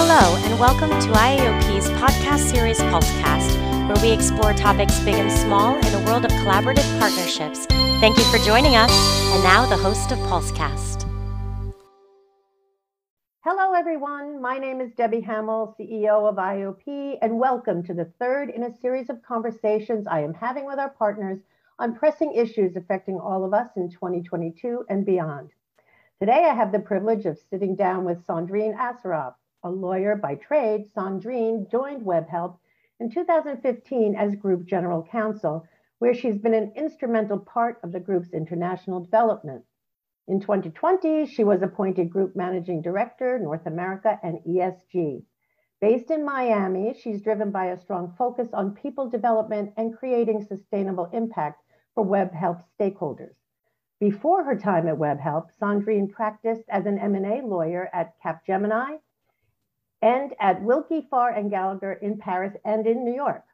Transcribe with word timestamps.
Hello, 0.00 0.36
and 0.44 0.60
welcome 0.60 0.90
to 0.90 1.08
IAOP's 1.08 1.90
podcast 2.00 2.54
series 2.54 2.78
Pulsecast, 2.78 3.88
where 3.88 4.00
we 4.00 4.12
explore 4.12 4.54
topics 4.54 5.00
big 5.00 5.16
and 5.16 5.30
small 5.30 5.74
in 5.74 5.92
a 5.92 6.04
world 6.06 6.24
of 6.24 6.30
collaborative 6.30 6.88
partnerships. 7.00 7.66
Thank 7.98 8.16
you 8.16 8.22
for 8.30 8.38
joining 8.38 8.76
us. 8.76 8.92
And 9.34 9.42
now, 9.42 9.66
the 9.66 9.76
host 9.76 10.12
of 10.12 10.18
Pulsecast. 10.18 11.04
Hello, 13.40 13.72
everyone. 13.72 14.40
My 14.40 14.56
name 14.56 14.80
is 14.80 14.92
Debi 14.92 15.20
Hamill, 15.20 15.74
CEO 15.76 16.28
of 16.28 16.36
IAOP, 16.36 17.18
and 17.20 17.36
welcome 17.36 17.82
to 17.82 17.92
the 17.92 18.12
third 18.20 18.50
in 18.50 18.62
a 18.62 18.78
series 18.78 19.10
of 19.10 19.20
conversations 19.22 20.06
I 20.06 20.20
am 20.20 20.32
having 20.32 20.64
with 20.64 20.78
our 20.78 20.90
partners 20.90 21.40
on 21.80 21.96
pressing 21.96 22.34
issues 22.34 22.76
affecting 22.76 23.18
all 23.18 23.44
of 23.44 23.52
us 23.52 23.70
in 23.74 23.90
2022 23.90 24.84
and 24.88 25.04
beyond. 25.04 25.50
Today, 26.20 26.46
I 26.48 26.54
have 26.54 26.70
the 26.70 26.78
privilege 26.78 27.26
of 27.26 27.36
sitting 27.50 27.74
down 27.74 28.04
with 28.04 28.24
Sandrine 28.24 28.76
Asseraf, 28.78 29.34
a 29.64 29.70
lawyer 29.70 30.14
by 30.14 30.34
trade. 30.34 30.86
Sandrine 30.94 31.70
joined 31.70 32.04
WebHelp 32.04 32.58
in 33.00 33.10
2015 33.10 34.14
as 34.14 34.36
Group 34.36 34.66
General 34.66 35.02
Counsel, 35.02 35.66
where 35.98 36.14
she's 36.14 36.38
been 36.38 36.54
an 36.54 36.72
instrumental 36.76 37.38
part 37.38 37.80
of 37.82 37.92
the 37.92 38.00
group's 38.00 38.32
international 38.32 39.00
development. 39.00 39.64
In 40.28 40.40
2020, 40.40 41.26
she 41.26 41.42
was 41.42 41.62
appointed 41.62 42.10
Group 42.10 42.36
Managing 42.36 42.82
Director, 42.82 43.38
North 43.38 43.66
America 43.66 44.20
and 44.22 44.38
ESG. 44.46 45.24
Based 45.80 46.10
in 46.10 46.24
Miami, 46.24 46.94
she's 46.94 47.22
driven 47.22 47.50
by 47.50 47.66
a 47.66 47.80
strong 47.80 48.14
focus 48.18 48.48
on 48.52 48.74
people 48.74 49.08
development 49.08 49.72
and 49.76 49.96
creating 49.96 50.42
sustainable 50.42 51.08
impact 51.12 51.62
for 51.94 52.04
WebHelp 52.04 52.62
stakeholders. 52.78 53.34
Before 54.00 54.44
her 54.44 54.56
time 54.56 54.86
at 54.86 54.98
WebHelp, 54.98 55.48
Sandrine 55.60 56.10
practiced 56.10 56.68
as 56.68 56.86
an 56.86 56.98
M&A 56.98 57.42
lawyer 57.42 57.88
at 57.92 58.14
Capgemini 58.22 59.00
and 60.02 60.34
at 60.40 60.62
Wilkie, 60.62 61.06
Farr 61.10 61.30
and 61.30 61.50
Gallagher 61.50 61.94
in 61.94 62.18
Paris 62.18 62.54
and 62.64 62.86
in 62.86 63.04
New 63.04 63.14
York. 63.14 63.44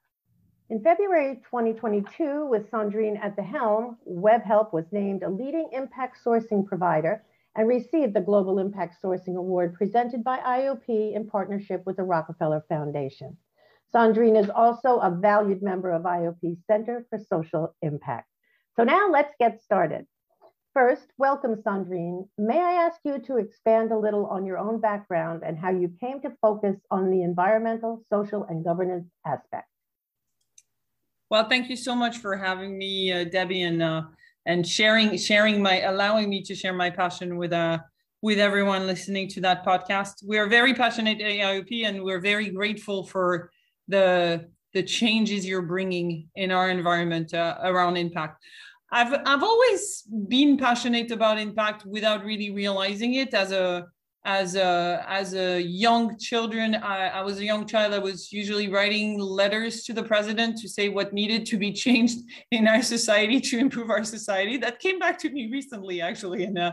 In 0.70 0.82
February 0.82 1.42
2022, 1.44 2.46
with 2.46 2.70
Sandrine 2.70 3.22
at 3.22 3.36
the 3.36 3.42
helm, 3.42 3.98
WebHelp 4.08 4.72
was 4.72 4.86
named 4.92 5.22
a 5.22 5.28
leading 5.28 5.68
impact 5.72 6.18
sourcing 6.24 6.66
provider 6.66 7.22
and 7.56 7.68
received 7.68 8.14
the 8.14 8.20
Global 8.20 8.58
Impact 8.58 8.96
Sourcing 9.02 9.36
Award 9.36 9.74
presented 9.74 10.24
by 10.24 10.38
IAOP 10.38 11.14
in 11.14 11.28
partnership 11.28 11.82
with 11.86 11.96
the 11.96 12.02
Rockefeller 12.02 12.64
Foundation. 12.68 13.36
Sandrine 13.94 14.40
is 14.40 14.50
also 14.50 14.98
a 14.98 15.10
valued 15.10 15.62
member 15.62 15.90
of 15.90 16.02
IAOP's 16.02 16.66
Center 16.66 17.06
for 17.10 17.18
Social 17.18 17.76
Impact. 17.82 18.28
So 18.74 18.82
now 18.82 19.08
let's 19.10 19.34
get 19.38 19.62
started. 19.62 20.06
First, 20.74 21.06
welcome, 21.18 21.54
Sandrine. 21.64 22.26
May 22.36 22.58
I 22.58 22.72
ask 22.84 22.98
you 23.04 23.20
to 23.20 23.36
expand 23.36 23.92
a 23.92 23.96
little 23.96 24.26
on 24.26 24.44
your 24.44 24.58
own 24.58 24.80
background 24.80 25.44
and 25.46 25.56
how 25.56 25.70
you 25.70 25.88
came 26.00 26.20
to 26.22 26.32
focus 26.42 26.74
on 26.90 27.12
the 27.12 27.22
environmental, 27.22 28.04
social, 28.10 28.42
and 28.48 28.64
governance 28.64 29.06
aspect? 29.24 29.68
Well, 31.30 31.48
thank 31.48 31.70
you 31.70 31.76
so 31.76 31.94
much 31.94 32.18
for 32.18 32.36
having 32.36 32.76
me, 32.76 33.12
uh, 33.12 33.22
Debbie, 33.22 33.62
and 33.62 33.84
uh, 33.84 34.02
and 34.46 34.66
sharing 34.66 35.16
sharing 35.16 35.62
my 35.62 35.82
allowing 35.82 36.28
me 36.28 36.42
to 36.42 36.56
share 36.56 36.74
my 36.74 36.90
passion 36.90 37.36
with 37.36 37.52
uh 37.52 37.78
with 38.20 38.40
everyone 38.40 38.88
listening 38.88 39.28
to 39.28 39.40
that 39.42 39.64
podcast. 39.64 40.26
We 40.26 40.38
are 40.38 40.48
very 40.48 40.74
passionate 40.74 41.20
at 41.20 41.30
IAOP, 41.30 41.86
and 41.86 42.02
we're 42.02 42.20
very 42.20 42.50
grateful 42.50 43.06
for 43.06 43.52
the 43.86 44.48
the 44.72 44.82
changes 44.82 45.46
you're 45.46 45.62
bringing 45.62 46.28
in 46.34 46.50
our 46.50 46.68
environment 46.68 47.32
uh, 47.32 47.58
around 47.62 47.96
impact. 47.96 48.42
I've 48.90 49.12
I've 49.26 49.42
always 49.42 50.02
been 50.28 50.56
passionate 50.56 51.10
about 51.10 51.38
impact 51.38 51.84
without 51.86 52.24
really 52.24 52.50
realizing 52.50 53.14
it. 53.14 53.34
As 53.34 53.52
a 53.52 53.86
as 54.24 54.54
a 54.54 55.04
as 55.06 55.34
a 55.34 55.60
young 55.60 56.18
children 56.18 56.74
I, 56.74 57.08
I, 57.08 57.22
was 57.22 57.38
a 57.38 57.44
young 57.44 57.66
child 57.66 57.92
i 57.92 57.98
was 57.98 58.32
usually 58.32 58.68
writing 58.68 59.18
letters 59.18 59.84
to 59.84 59.92
the 59.92 60.02
president 60.02 60.56
to 60.58 60.68
say 60.68 60.88
what 60.88 61.12
needed 61.12 61.44
to 61.46 61.58
be 61.58 61.72
changed 61.84 62.20
in 62.50 62.66
our 62.66 62.82
society 62.82 63.38
to 63.40 63.58
improve 63.58 63.90
our 63.90 64.04
society. 64.04 64.56
That 64.56 64.80
came 64.80 64.98
back 64.98 65.18
to 65.20 65.30
me 65.30 65.50
recently 65.52 66.00
actually 66.00 66.44
and 66.44 66.58
uh, 66.58 66.72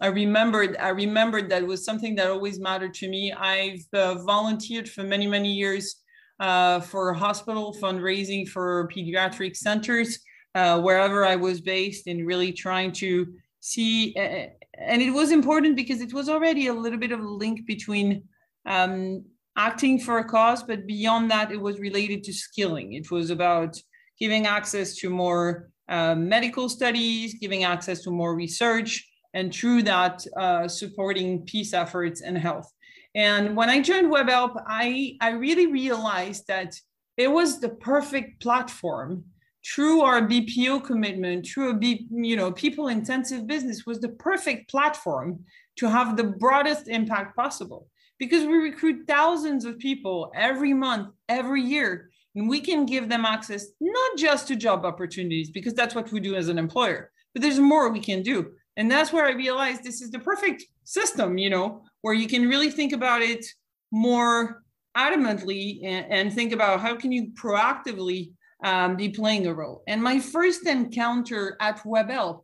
i 0.00 0.06
remembered 0.06 0.76
i 0.76 0.90
remembered 0.90 1.50
that 1.50 1.66
was 1.66 1.84
something 1.84 2.14
that 2.16 2.30
always 2.30 2.60
mattered 2.60 2.94
to 2.94 3.08
me. 3.08 3.32
I've 3.32 3.84
uh, 3.92 4.14
volunteered 4.24 4.88
for 4.88 5.02
many 5.02 5.26
many 5.26 5.52
years 5.52 5.96
uh, 6.38 6.80
for 6.80 7.12
hospital 7.12 7.76
fundraising 7.82 8.48
for 8.48 8.88
pediatric 8.88 9.56
centers 9.56 10.18
uh, 10.54 10.80
wherever 10.80 11.24
I 11.24 11.36
was 11.36 11.60
based 11.60 12.06
and 12.06 12.26
really 12.26 12.52
trying 12.52 12.92
to 12.92 13.26
see. 13.60 14.14
Uh, 14.16 14.48
and 14.78 15.02
it 15.02 15.10
was 15.10 15.30
important 15.30 15.76
because 15.76 16.00
it 16.00 16.12
was 16.12 16.28
already 16.28 16.66
a 16.66 16.74
little 16.74 16.98
bit 16.98 17.12
of 17.12 17.20
a 17.20 17.28
link 17.28 17.66
between 17.66 18.24
um, 18.66 19.24
acting 19.56 19.98
for 19.98 20.18
a 20.18 20.24
cause, 20.24 20.62
but 20.62 20.86
beyond 20.86 21.30
that, 21.30 21.52
it 21.52 21.60
was 21.60 21.78
related 21.78 22.24
to 22.24 22.32
skilling. 22.32 22.94
It 22.94 23.10
was 23.10 23.30
about 23.30 23.76
giving 24.18 24.46
access 24.46 24.96
to 24.96 25.10
more 25.10 25.70
uh, 25.88 26.14
medical 26.14 26.68
studies, 26.68 27.34
giving 27.34 27.64
access 27.64 28.02
to 28.02 28.10
more 28.10 28.34
research, 28.34 29.08
and 29.34 29.52
through 29.52 29.82
that, 29.82 30.24
uh, 30.36 30.66
supporting 30.68 31.42
peace 31.44 31.72
efforts 31.74 32.20
and 32.20 32.38
health. 32.38 32.70
And 33.14 33.56
when 33.56 33.70
I 33.70 33.80
joined 33.80 34.12
WebHelp, 34.12 34.60
I, 34.66 35.16
I 35.20 35.30
really 35.30 35.66
realized 35.66 36.46
that 36.48 36.74
it 37.16 37.30
was 37.30 37.60
the 37.60 37.68
perfect 37.68 38.42
platform 38.42 39.24
through 39.64 40.02
our 40.02 40.20
BPO 40.22 40.84
commitment, 40.84 41.46
through 41.46 41.70
a 41.70 41.74
B, 41.74 42.06
you 42.10 42.36
know 42.36 42.52
people 42.52 42.88
intensive 42.88 43.46
business 43.46 43.86
was 43.86 44.00
the 44.00 44.10
perfect 44.10 44.70
platform 44.70 45.44
to 45.76 45.88
have 45.88 46.16
the 46.16 46.24
broadest 46.24 46.88
impact 46.88 47.36
possible 47.36 47.88
because 48.18 48.44
we 48.44 48.54
recruit 48.54 49.06
thousands 49.08 49.64
of 49.64 49.78
people 49.78 50.30
every 50.34 50.72
month, 50.72 51.08
every 51.28 51.62
year, 51.62 52.10
and 52.34 52.48
we 52.48 52.60
can 52.60 52.86
give 52.86 53.08
them 53.08 53.24
access 53.24 53.66
not 53.80 54.18
just 54.18 54.46
to 54.48 54.56
job 54.56 54.84
opportunities 54.84 55.50
because 55.50 55.74
that's 55.74 55.94
what 55.94 56.10
we 56.12 56.20
do 56.20 56.34
as 56.34 56.48
an 56.48 56.58
employer, 56.58 57.10
but 57.32 57.42
there's 57.42 57.58
more 57.58 57.90
we 57.90 58.00
can 58.00 58.22
do. 58.22 58.52
And 58.76 58.90
that's 58.90 59.12
where 59.12 59.26
I 59.26 59.32
realized 59.32 59.82
this 59.82 60.02
is 60.02 60.10
the 60.10 60.18
perfect 60.18 60.64
system, 60.84 61.38
you 61.38 61.50
know, 61.50 61.82
where 62.02 62.14
you 62.14 62.26
can 62.26 62.48
really 62.48 62.70
think 62.70 62.92
about 62.92 63.22
it 63.22 63.44
more 63.90 64.62
adamantly 64.96 65.84
and, 65.84 66.06
and 66.10 66.32
think 66.32 66.52
about 66.52 66.80
how 66.80 66.96
can 66.96 67.12
you 67.12 67.30
proactively 67.40 68.32
um, 68.64 68.96
be 68.96 69.10
playing 69.10 69.46
a 69.46 69.54
role. 69.54 69.82
And 69.86 70.02
my 70.02 70.18
first 70.18 70.66
encounter 70.66 71.56
at 71.60 71.84
WebHelp 71.84 72.42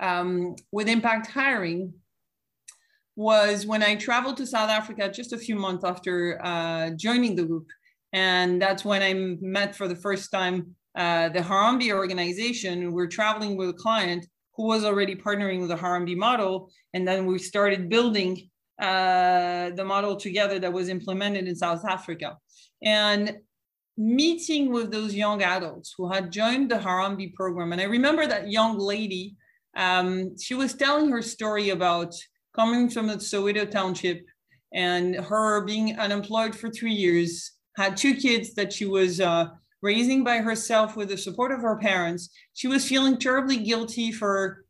um, 0.00 0.56
with 0.72 0.88
impact 0.88 1.28
hiring 1.28 1.94
was 3.14 3.64
when 3.66 3.82
I 3.82 3.94
traveled 3.94 4.36
to 4.38 4.46
South 4.46 4.70
Africa 4.70 5.10
just 5.10 5.32
a 5.32 5.38
few 5.38 5.54
months 5.54 5.84
after 5.84 6.44
uh, 6.44 6.90
joining 6.96 7.36
the 7.36 7.44
group. 7.44 7.68
And 8.12 8.60
that's 8.60 8.84
when 8.84 9.02
I 9.02 9.36
met 9.40 9.76
for 9.76 9.86
the 9.86 9.96
first 9.96 10.30
time 10.32 10.74
uh, 10.96 11.28
the 11.28 11.40
Harambee 11.40 11.92
organization. 11.92 12.92
We're 12.92 13.06
traveling 13.06 13.56
with 13.56 13.70
a 13.70 13.74
client 13.74 14.26
who 14.56 14.66
was 14.66 14.84
already 14.84 15.14
partnering 15.14 15.60
with 15.60 15.68
the 15.68 15.76
Harambee 15.76 16.16
model. 16.16 16.70
And 16.92 17.06
then 17.06 17.24
we 17.24 17.38
started 17.38 17.88
building 17.88 18.50
uh, 18.80 19.70
the 19.70 19.84
model 19.84 20.16
together 20.16 20.58
that 20.58 20.72
was 20.72 20.88
implemented 20.88 21.46
in 21.46 21.54
South 21.54 21.84
Africa. 21.88 22.36
And 22.82 23.38
meeting 23.96 24.72
with 24.72 24.90
those 24.90 25.14
young 25.14 25.42
adults 25.42 25.94
who 25.96 26.10
had 26.10 26.32
joined 26.32 26.70
the 26.70 26.76
Harambee 26.76 27.34
program. 27.34 27.72
And 27.72 27.80
I 27.80 27.84
remember 27.84 28.26
that 28.26 28.50
young 28.50 28.78
lady, 28.78 29.36
um, 29.76 30.38
she 30.38 30.54
was 30.54 30.74
telling 30.74 31.10
her 31.10 31.22
story 31.22 31.70
about 31.70 32.14
coming 32.54 32.88
from 32.88 33.06
the 33.06 33.16
Soweto 33.16 33.70
township 33.70 34.24
and 34.72 35.16
her 35.16 35.64
being 35.64 35.98
unemployed 35.98 36.54
for 36.54 36.70
three 36.70 36.94
years, 36.94 37.52
had 37.76 37.96
two 37.96 38.14
kids 38.14 38.54
that 38.54 38.72
she 38.72 38.86
was 38.86 39.20
uh, 39.20 39.46
raising 39.82 40.24
by 40.24 40.38
herself 40.38 40.96
with 40.96 41.08
the 41.08 41.16
support 41.16 41.52
of 41.52 41.60
her 41.60 41.76
parents. 41.76 42.30
She 42.54 42.68
was 42.68 42.86
feeling 42.88 43.18
terribly 43.18 43.58
guilty 43.58 44.12
for 44.12 44.64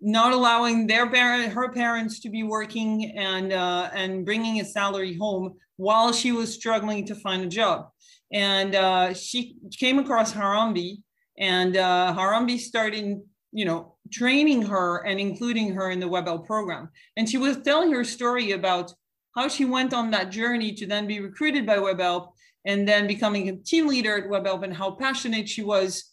not 0.00 0.32
allowing 0.32 0.86
their 0.86 1.08
parent, 1.08 1.52
her 1.52 1.70
parents 1.72 2.20
to 2.20 2.30
be 2.30 2.42
working 2.42 3.12
and 3.16 3.52
uh, 3.52 3.90
and 3.94 4.24
bringing 4.24 4.60
a 4.60 4.64
salary 4.64 5.16
home 5.16 5.54
while 5.76 6.12
she 6.12 6.32
was 6.32 6.54
struggling 6.54 7.06
to 7.06 7.14
find 7.14 7.42
a 7.42 7.46
job 7.46 7.90
and 8.32 8.74
uh, 8.74 9.14
she 9.14 9.56
came 9.78 9.98
across 9.98 10.32
Harambee, 10.32 11.02
and 11.38 11.76
uh, 11.76 12.14
Harambee 12.16 12.58
started, 12.58 13.20
you 13.52 13.64
know, 13.64 13.96
training 14.12 14.62
her 14.62 15.06
and 15.06 15.18
including 15.18 15.74
her 15.74 15.90
in 15.90 16.00
the 16.00 16.08
WebHelp 16.08 16.46
program. 16.46 16.88
And 17.16 17.28
she 17.28 17.38
was 17.38 17.58
telling 17.58 17.92
her 17.92 18.04
story 18.04 18.52
about 18.52 18.92
how 19.34 19.48
she 19.48 19.64
went 19.64 19.94
on 19.94 20.10
that 20.10 20.30
journey 20.30 20.72
to 20.74 20.86
then 20.86 21.06
be 21.06 21.20
recruited 21.20 21.66
by 21.66 21.76
WebHelp 21.76 22.32
and 22.64 22.86
then 22.86 23.06
becoming 23.06 23.48
a 23.48 23.56
team 23.56 23.86
leader 23.86 24.16
at 24.18 24.28
WebHelp 24.28 24.64
and 24.64 24.74
how 24.74 24.92
passionate 24.92 25.48
she 25.48 25.62
was, 25.62 26.12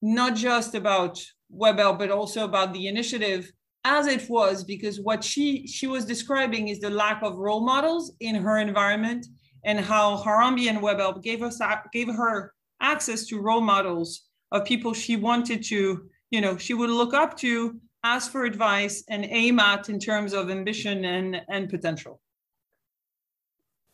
not 0.00 0.34
just 0.34 0.74
about 0.74 1.22
WebHelp, 1.54 1.98
but 1.98 2.10
also 2.10 2.44
about 2.44 2.72
the 2.72 2.86
initiative 2.86 3.52
as 3.84 4.06
it 4.06 4.28
was, 4.30 4.64
because 4.64 4.98
what 4.98 5.22
she 5.22 5.66
she 5.66 5.86
was 5.86 6.06
describing 6.06 6.68
is 6.68 6.80
the 6.80 6.88
lack 6.88 7.22
of 7.22 7.36
role 7.36 7.60
models 7.60 8.14
in 8.20 8.34
her 8.34 8.56
environment 8.58 9.26
and 9.64 9.80
how 9.80 10.16
Harambee 10.16 10.68
and 10.68 10.78
WebHelp 10.78 11.22
gave 11.22 11.42
us 11.42 11.60
gave 11.92 12.08
her 12.08 12.52
access 12.80 13.26
to 13.26 13.40
role 13.40 13.60
models 13.60 14.24
of 14.52 14.64
people 14.64 14.92
she 14.92 15.16
wanted 15.16 15.62
to, 15.64 16.08
you 16.30 16.40
know, 16.40 16.56
she 16.56 16.74
would 16.74 16.90
look 16.90 17.14
up 17.14 17.36
to, 17.38 17.80
ask 18.04 18.30
for 18.30 18.44
advice, 18.44 19.02
and 19.08 19.24
aim 19.24 19.58
at 19.58 19.88
in 19.88 19.98
terms 19.98 20.32
of 20.32 20.50
ambition 20.50 21.04
and, 21.04 21.40
and 21.48 21.68
potential. 21.68 22.20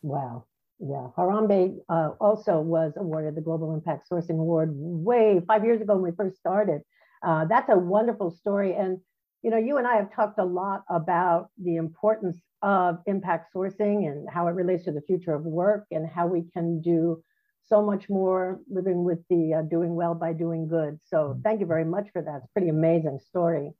Wow. 0.03 0.47
Yeah, 0.81 1.09
Harambee 1.17 1.77
uh, 1.91 2.11
also 2.21 2.59
was 2.61 2.95
awarded 2.97 3.35
the 3.35 3.43
Global 3.43 3.75
Impact 3.75 4.09
Sourcing 4.11 4.41
Award 4.41 4.71
way 4.75 5.41
five 5.47 5.63
years 5.63 5.81
ago 5.83 5.95
when 5.95 6.11
we 6.11 6.17
first 6.17 6.39
started. 6.39 6.81
Uh, 7.23 7.45
that's 7.45 7.69
a 7.69 7.77
wonderful 7.77 8.31
story. 8.31 8.75
And, 8.75 8.99
you 9.43 9.51
know, 9.51 9.59
you 9.59 9.77
and 9.77 9.87
I 9.87 9.97
have 9.97 10.11
talked 10.15 10.39
a 10.39 10.45
lot 10.45 10.85
about 10.89 11.51
the 11.63 11.77
importance 11.77 12.39
of 12.63 12.99
impact 13.07 13.55
sourcing 13.55 14.11
and 14.11 14.29
how 14.29 14.47
it 14.49 14.53
relates 14.53 14.85
to 14.85 14.93
the 14.93 15.01
future 15.03 15.35
of 15.35 15.45
work 15.45 15.87
and 15.91 16.09
how 16.09 16.27
we 16.27 16.45
can 16.53 16.81
do 16.81 17.23
so 17.65 17.83
much 17.83 18.09
more 18.09 18.61
living 18.69 19.05
with 19.05 19.21
the 19.31 19.55
uh, 19.55 19.63
doing 19.63 19.95
well 19.95 20.15
by 20.15 20.33
doing 20.33 20.69
good. 20.69 20.99
So 21.07 21.19
mm-hmm. 21.19 21.43
thank 21.43 21.61
you 21.61 21.67
very 21.67 21.85
much 21.85 22.09
for 22.13 22.21
that. 22.21 22.37
It's 22.37 22.47
a 22.47 22.53
pretty 22.53 22.69
amazing 22.69 23.21
story. 23.29 23.71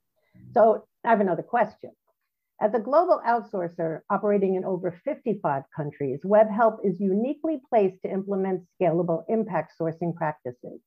So 0.53 0.85
I 1.05 1.11
have 1.11 1.21
another 1.21 1.43
question. 1.43 1.91
As 2.63 2.75
a 2.75 2.79
global 2.79 3.23
outsourcer 3.27 4.01
operating 4.11 4.55
in 4.55 4.65
over 4.65 5.01
55 5.05 5.63
countries, 5.75 6.21
WebHelp 6.25 6.79
is 6.85 7.01
uniquely 7.01 7.61
placed 7.69 8.03
to 8.03 8.13
implement 8.13 8.65
scalable 8.81 9.25
impact 9.29 9.73
sourcing 9.81 10.15
practices. 10.15 10.81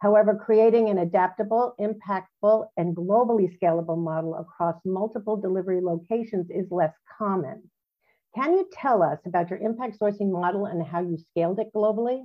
However, 0.00 0.34
creating 0.34 0.88
an 0.88 0.98
adaptable, 0.98 1.74
impactful, 1.78 2.66
and 2.78 2.96
globally 2.96 3.54
scalable 3.58 3.98
model 3.98 4.34
across 4.34 4.76
multiple 4.84 5.36
delivery 5.36 5.82
locations 5.82 6.50
is 6.50 6.70
less 6.70 6.94
common. 7.18 7.70
Can 8.34 8.54
you 8.54 8.66
tell 8.72 9.02
us 9.02 9.18
about 9.26 9.50
your 9.50 9.58
impact 9.58 9.98
sourcing 10.00 10.30
model 10.30 10.64
and 10.64 10.82
how 10.82 11.00
you 11.00 11.18
scaled 11.30 11.58
it 11.58 11.70
globally? 11.74 12.22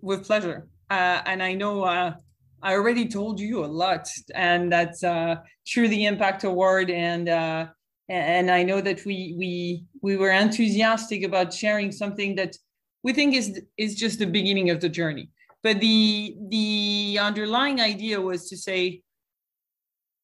With 0.00 0.26
pleasure. 0.26 0.68
Uh, 0.90 1.22
and 1.24 1.40
I 1.40 1.54
know 1.54 1.84
uh, 1.84 2.14
I 2.60 2.74
already 2.74 3.06
told 3.06 3.38
you 3.38 3.64
a 3.64 3.66
lot, 3.66 4.08
and 4.34 4.72
that's 4.72 5.04
uh, 5.04 5.36
through 5.68 5.88
the 5.88 6.06
Impact 6.06 6.42
Award, 6.42 6.90
and 6.90 7.28
uh, 7.28 7.66
and 8.08 8.50
I 8.50 8.62
know 8.64 8.80
that 8.80 9.04
we 9.06 9.36
we 9.38 9.84
we 10.02 10.16
were 10.16 10.30
enthusiastic 10.30 11.22
about 11.22 11.54
sharing 11.54 11.92
something 11.92 12.34
that 12.36 12.56
we 13.02 13.12
think 13.12 13.34
is 13.34 13.60
is 13.76 13.94
just 13.94 14.18
the 14.18 14.26
beginning 14.26 14.70
of 14.70 14.80
the 14.80 14.88
journey. 14.88 15.30
But 15.62 15.80
the 15.80 16.36
the 16.48 17.18
underlying 17.20 17.80
idea 17.80 18.20
was 18.20 18.48
to 18.50 18.56
say 18.56 19.02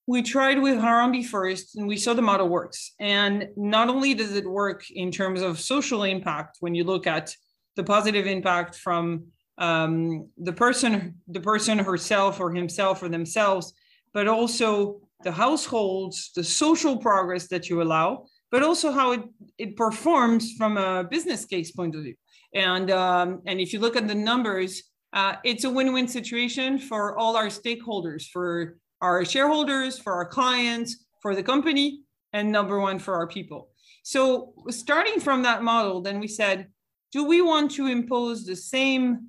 we 0.07 0.23
tried 0.23 0.63
with 0.63 0.79
Harambee 0.79 1.27
first, 1.27 1.77
and 1.77 1.87
we 1.87 1.99
saw 1.99 2.15
the 2.15 2.23
model 2.23 2.49
works. 2.49 2.95
And 2.99 3.49
not 3.57 3.89
only 3.89 4.15
does 4.15 4.35
it 4.35 4.49
work 4.49 4.91
in 4.91 5.11
terms 5.11 5.43
of 5.43 5.61
social 5.61 6.05
impact, 6.05 6.57
when 6.61 6.75
you 6.75 6.85
look 6.85 7.07
at 7.07 7.35
the 7.77 7.85
positive 7.85 8.27
impact 8.27 8.75
from 8.75 9.29
um, 9.59 10.29
the 10.37 10.53
person 10.53 11.17
the 11.27 11.41
person 11.41 11.79
herself 11.79 12.41
or 12.41 12.53
himself 12.53 13.03
or 13.03 13.09
themselves 13.09 13.73
but 14.15 14.29
also 14.29 15.01
the 15.25 15.33
households 15.33 16.31
the 16.35 16.45
social 16.45 16.97
progress 16.97 17.49
that 17.49 17.69
you 17.69 17.83
allow 17.83 18.25
but 18.51 18.63
also 18.63 18.91
how 18.91 19.13
it, 19.13 19.23
it 19.59 19.77
performs 19.77 20.53
from 20.53 20.77
a 20.77 21.05
business 21.05 21.45
case 21.45 21.71
point 21.73 21.95
of 21.95 22.03
view 22.03 22.15
and 22.55 22.91
um, 22.91 23.43
and 23.47 23.61
if 23.61 23.73
you 23.73 23.81
look 23.81 23.97
at 23.97 24.09
the 24.09 24.15
numbers 24.15 24.83
uh, 25.12 25.37
it's 25.45 25.65
a 25.65 25.71
win-win 25.71 26.06
situation 26.06 26.79
for 26.79 27.17
all 27.19 27.37
our 27.37 27.49
stakeholders 27.49 28.29
for 28.29 28.77
our 29.00 29.25
shareholders 29.25 29.99
for 29.99 30.12
our 30.15 30.27
clients 30.27 31.05
for 31.23 31.35
the 31.35 31.43
company 31.43 32.00
and 32.33 32.50
number 32.50 32.79
one 32.81 32.99
for 32.99 33.15
our 33.15 33.27
people 33.27 33.71
so 34.03 34.53
starting 34.69 35.21
from 35.21 35.43
that 35.43 35.62
model 35.62 36.00
then 36.00 36.21
we 36.21 36.29
said 36.29 36.67
do 37.12 37.25
we 37.25 37.41
want 37.41 37.71
to 37.71 37.87
impose 37.87 38.45
the 38.45 38.56
same 38.56 39.29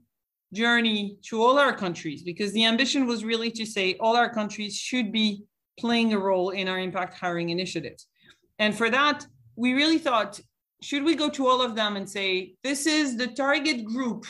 journey 0.53 1.17
to 1.23 1.41
all 1.41 1.59
our 1.59 1.75
countries 1.75 2.23
because 2.23 2.51
the 2.53 2.65
ambition 2.65 3.05
was 3.05 3.23
really 3.23 3.51
to 3.51 3.65
say 3.65 3.95
all 3.99 4.15
our 4.15 4.29
countries 4.29 4.75
should 4.75 5.11
be 5.11 5.43
playing 5.79 6.13
a 6.13 6.19
role 6.19 6.49
in 6.49 6.67
our 6.67 6.79
impact 6.79 7.13
hiring 7.17 7.49
initiatives. 7.49 8.07
And 8.57 8.75
for 8.75 8.89
that, 8.89 9.25
we 9.55 9.73
really 9.73 9.97
thought, 9.97 10.39
should 10.81 11.03
we 11.03 11.15
go 11.15 11.29
to 11.29 11.47
all 11.47 11.61
of 11.61 11.75
them 11.75 11.95
and 11.95 12.09
say, 12.09 12.53
this 12.63 12.85
is 12.85 13.17
the 13.17 13.27
target 13.27 13.83
group 13.83 14.25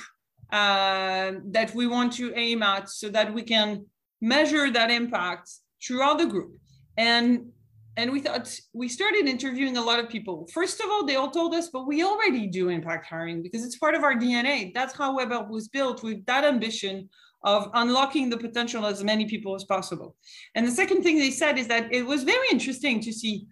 uh, 0.52 1.34
that 1.46 1.74
we 1.76 1.88
want 1.88 2.14
to 2.14 2.34
aim 2.36 2.64
at 2.64 2.90
so 2.90 3.10
that 3.10 3.34
we 3.34 3.44
can 3.44 3.86
measure 4.22 4.72
that 4.72 4.90
impact 4.90 5.50
throughout 5.84 6.18
the 6.18 6.26
group? 6.26 6.52
And 6.98 7.52
and 7.98 8.12
we 8.12 8.22
thought 8.22 8.58
we 8.72 8.88
started 8.88 9.28
interviewing 9.28 9.76
a 9.76 9.82
lot 9.82 10.00
of 10.00 10.08
people. 10.08 10.48
First 10.54 10.80
of 10.80 10.90
all, 10.90 11.06
they 11.06 11.18
all 11.18 11.32
told 11.32 11.54
us, 11.54 11.68
but 11.68 11.86
we 11.86 12.02
already 12.02 12.48
do 12.48 12.70
impact 12.70 13.06
hiring 13.08 13.44
because 13.44 13.66
it's 13.66 13.78
part 13.78 13.94
of 13.94 14.04
our 14.04 14.16
DNA. 14.16 14.74
That's 14.74 14.96
how 14.96 15.18
WebHelp 15.18 15.50
was 15.50 15.68
built 15.68 16.02
with 16.02 16.26
that 16.26 16.46
ambition 16.46 17.10
of 17.44 17.70
unlocking 17.74 18.30
the 18.30 18.38
potential 18.38 18.86
as 18.86 19.04
many 19.04 19.26
people 19.26 19.54
as 19.54 19.66
possible. 19.66 20.16
And 20.56 20.66
the 20.66 20.72
second 20.72 21.04
thing 21.04 21.18
they 21.18 21.32
said 21.32 21.58
is 21.58 21.68
that 21.68 21.94
it 21.94 22.06
was 22.06 22.24
very 22.24 22.48
interesting 22.52 23.02
to 23.02 23.12
see, 23.12 23.46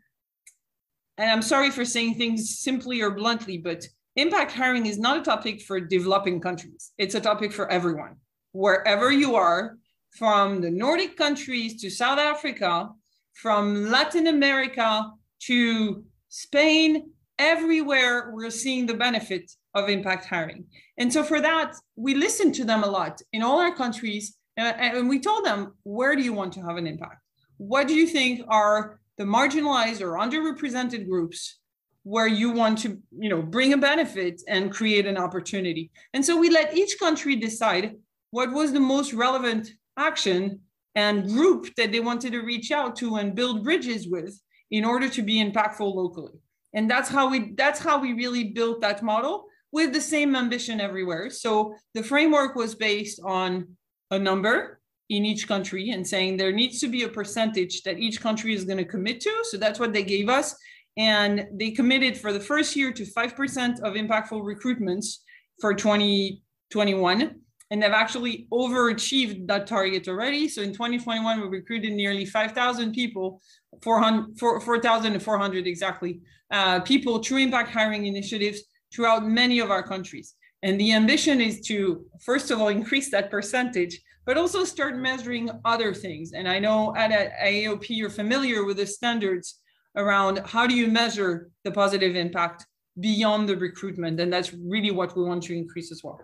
and 1.18 1.30
I'm 1.30 1.42
sorry 1.42 1.72
for 1.72 1.86
saying 1.86 2.16
things 2.16 2.60
simply 2.60 3.02
or 3.02 3.12
bluntly, 3.12 3.58
but 3.58 3.86
impact 4.16 4.52
hiring 4.52 4.86
is 4.86 5.00
not 5.00 5.20
a 5.20 5.22
topic 5.22 5.62
for 5.62 5.80
developing 5.80 6.40
countries. 6.40 6.92
It's 6.98 7.16
a 7.16 7.22
topic 7.22 7.52
for 7.54 7.70
everyone. 7.72 8.16
Wherever 8.52 9.12
you 9.12 9.36
are, 9.36 9.78
from 10.12 10.62
the 10.62 10.72
Nordic 10.72 11.18
countries 11.18 11.82
to 11.82 11.90
South 11.90 12.18
Africa, 12.18 12.90
from 13.34 13.92
Latin 13.92 14.28
America 14.28 15.12
to 15.42 16.04
Spain, 16.30 17.12
everywhere 17.38 18.32
we're 18.34 18.50
seeing 18.50 18.88
the 18.88 18.96
benefit 18.96 19.52
of 19.76 19.90
impact 19.90 20.26
hiring. 20.26 20.66
And 20.98 21.14
so 21.14 21.24
for 21.24 21.40
that, 21.42 21.76
we 21.96 22.16
listened 22.16 22.56
to 22.56 22.66
them 22.66 22.84
a 22.84 22.88
lot 22.88 23.22
in 23.32 23.44
all 23.44 23.60
our 23.60 23.76
countries. 23.76 24.36
And 24.56 25.08
we 25.08 25.20
told 25.20 25.46
them, 25.46 25.74
where 25.84 26.16
do 26.16 26.24
you 26.24 26.34
want 26.34 26.54
to 26.54 26.62
have 26.62 26.78
an 26.78 26.88
impact? 26.88 27.22
What 27.58 27.88
do 27.88 27.94
you 27.94 28.08
think 28.08 28.42
are 28.48 29.00
the 29.18 29.24
marginalized 29.24 30.02
or 30.02 30.14
underrepresented 30.14 31.08
groups 31.08 31.60
where 32.04 32.28
you 32.28 32.52
want 32.52 32.78
to 32.80 32.98
you 33.20 33.30
know 33.30 33.42
bring 33.42 33.74
a 33.74 33.78
benefit 33.78 34.42
and 34.48 34.72
create 34.72 35.06
an 35.06 35.18
opportunity. 35.18 35.92
And 36.14 36.24
so 36.24 36.38
we 36.38 36.50
let 36.50 36.76
each 36.76 36.98
country 37.00 37.36
decide 37.36 37.96
what 38.32 38.52
was 38.52 38.72
the 38.72 38.80
most 38.80 39.14
relevant 39.14 39.70
action 39.98 40.62
and 40.96 41.28
group 41.28 41.74
that 41.76 41.92
they 41.92 42.00
wanted 42.00 42.32
to 42.32 42.42
reach 42.42 42.72
out 42.72 42.96
to 42.98 43.18
and 43.18 43.36
build 43.36 43.64
bridges 43.64 44.08
with 44.08 44.40
in 44.72 44.84
order 44.84 45.08
to 45.10 45.22
be 45.22 45.44
impactful 45.44 45.94
locally. 45.94 46.34
And 46.74 46.90
that's 46.90 47.10
how 47.10 47.30
we 47.30 47.54
that's 47.56 47.80
how 47.80 48.00
we 48.00 48.14
really 48.14 48.46
built 48.46 48.82
that 48.82 49.04
model 49.04 49.46
with 49.72 49.94
the 49.94 50.02
same 50.02 50.36
ambition 50.36 50.80
everywhere. 50.80 51.30
So 51.30 51.76
the 51.94 52.04
framework 52.04 52.56
was 52.56 52.76
based 52.76 53.20
on 53.24 53.76
a 54.12 54.20
number 54.20 54.80
in 55.10 55.26
each 55.26 55.48
country 55.48 55.92
and 55.92 56.06
saying 56.06 56.38
there 56.38 56.52
needs 56.52 56.80
to 56.80 56.88
be 56.88 57.04
a 57.04 57.10
percentage 57.10 57.84
that 57.84 57.98
each 57.98 58.20
country 58.22 58.54
is 58.54 58.66
going 58.66 58.78
to 58.78 58.86
commit 58.86 59.22
to 59.22 59.34
so 59.44 59.58
that's 59.58 59.80
what 59.80 59.94
they 59.94 60.04
gave 60.04 60.30
us 60.30 60.56
and 60.98 61.48
they 61.54 61.72
committed 61.72 62.18
for 62.18 62.34
the 62.34 62.40
first 62.40 62.76
year 62.76 62.92
to 62.92 63.04
5% 63.04 63.80
of 63.82 63.94
impactful 63.94 64.42
recruitments 64.42 65.18
for 65.62 65.74
2021 65.74 67.36
and 67.70 67.84
they've 67.84 67.92
actually 67.92 68.48
overachieved 68.52 69.48
that 69.48 69.68
target 69.68 70.08
already. 70.08 70.48
So 70.48 70.62
in 70.62 70.72
2021, 70.72 71.42
we 71.42 71.48
recruited 71.48 71.94
nearly 71.94 72.26
5,000 72.26 72.94
people, 72.94 73.42
4,400 73.84 75.68
exactly, 75.68 76.22
uh, 76.50 76.80
people 76.82 77.22
through 77.22 77.40
impact 77.40 77.72
hiring 77.72 78.06
initiatives 78.06 78.62
throughout 78.94 79.28
many 79.28 79.60
of 79.60 79.70
our 79.70 79.84
countries. 79.84 80.36
And 80.64 80.80
the 80.80 80.94
ambition 80.94 81.42
is 81.42 81.60
to, 81.68 82.06
first 82.24 82.52
of 82.52 82.62
all, 82.62 82.70
increase 82.70 83.12
that 83.12 83.30
percentage, 83.30 84.00
but 84.28 84.38
also 84.38 84.66
start 84.66 84.98
measuring 84.98 85.50
other 85.64 85.94
things. 85.94 86.34
And 86.34 86.50
I 86.50 86.60
know 86.60 86.94
at 86.98 87.12
IAOP, 87.42 87.86
you're 87.90 88.10
familiar 88.10 88.66
with 88.66 88.76
the 88.76 88.86
standards 88.86 89.62
around 89.96 90.42
how 90.46 90.68
do 90.68 90.76
you 90.76 90.88
measure 90.88 91.50
the 91.64 91.72
positive 91.72 92.16
impact 92.18 92.66
beyond 93.00 93.48
the 93.48 93.56
recruitment. 93.56 94.20
And 94.20 94.32
that's 94.32 94.54
really 94.54 94.92
what 94.92 95.16
we 95.16 95.24
want 95.24 95.44
to 95.44 95.58
increase 95.58 95.94
as 95.94 96.02
well. 96.04 96.20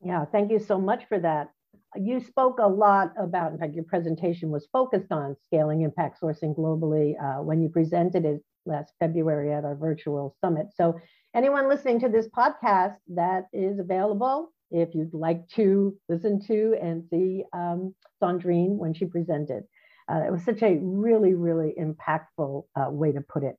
Yeah, 0.00 0.24
thank 0.26 0.52
you 0.52 0.60
so 0.60 0.80
much 0.80 1.06
for 1.08 1.18
that. 1.18 1.50
You 1.96 2.20
spoke 2.20 2.60
a 2.60 2.68
lot 2.68 3.12
about, 3.18 3.52
in 3.52 3.58
fact, 3.58 3.74
your 3.74 3.84
presentation 3.84 4.50
was 4.50 4.68
focused 4.72 5.10
on 5.10 5.36
scaling 5.44 5.82
impact 5.82 6.20
sourcing 6.20 6.56
globally 6.56 7.14
uh, 7.20 7.42
when 7.42 7.62
you 7.62 7.68
presented 7.68 8.24
it 8.24 8.44
last 8.64 8.94
February 9.00 9.52
at 9.52 9.64
our 9.64 9.74
virtual 9.74 10.36
summit. 10.40 10.68
So 10.74 11.00
anyone 11.34 11.68
listening 11.68 11.98
to 12.00 12.08
this 12.08 12.28
podcast 12.28 12.96
that 13.08 13.46
is 13.52 13.80
available, 13.80 14.52
if 14.74 14.94
you'd 14.94 15.14
like 15.14 15.48
to 15.50 15.96
listen 16.08 16.44
to 16.46 16.76
and 16.82 17.04
see 17.08 17.44
um, 17.52 17.94
Sandrine 18.20 18.76
when 18.76 18.92
she 18.92 19.06
presented. 19.06 19.64
Uh, 20.10 20.22
it 20.26 20.32
was 20.32 20.44
such 20.44 20.62
a 20.62 20.78
really, 20.82 21.34
really 21.34 21.74
impactful 21.80 22.64
uh, 22.76 22.90
way 22.90 23.12
to 23.12 23.20
put 23.20 23.44
it. 23.44 23.56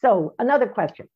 So 0.00 0.34
another 0.38 0.66
question. 0.66 1.08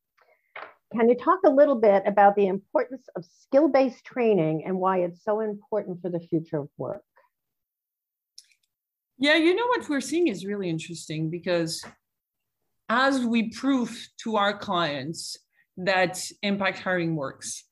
Can 0.92 1.08
you 1.08 1.16
talk 1.16 1.40
a 1.44 1.50
little 1.50 1.76
bit 1.76 2.02
about 2.06 2.36
the 2.36 2.46
importance 2.46 3.06
of 3.16 3.24
skill 3.40 3.68
based 3.68 4.04
training 4.04 4.64
and 4.66 4.78
why 4.78 4.98
it's 4.98 5.22
so 5.24 5.40
important 5.40 6.02
for 6.02 6.10
the 6.10 6.20
future 6.20 6.58
of 6.58 6.68
work? 6.76 7.02
Yeah, 9.18 9.36
you 9.36 9.54
know 9.54 9.66
what 9.66 9.88
we're 9.88 10.00
seeing 10.00 10.28
is 10.28 10.44
really 10.44 10.68
interesting 10.68 11.30
because 11.30 11.82
as 12.88 13.24
we 13.24 13.50
prove 13.50 14.08
to 14.22 14.36
our 14.36 14.58
clients 14.58 15.36
that 15.78 16.22
impact 16.42 16.80
hiring 16.80 17.16
works, 17.16 17.64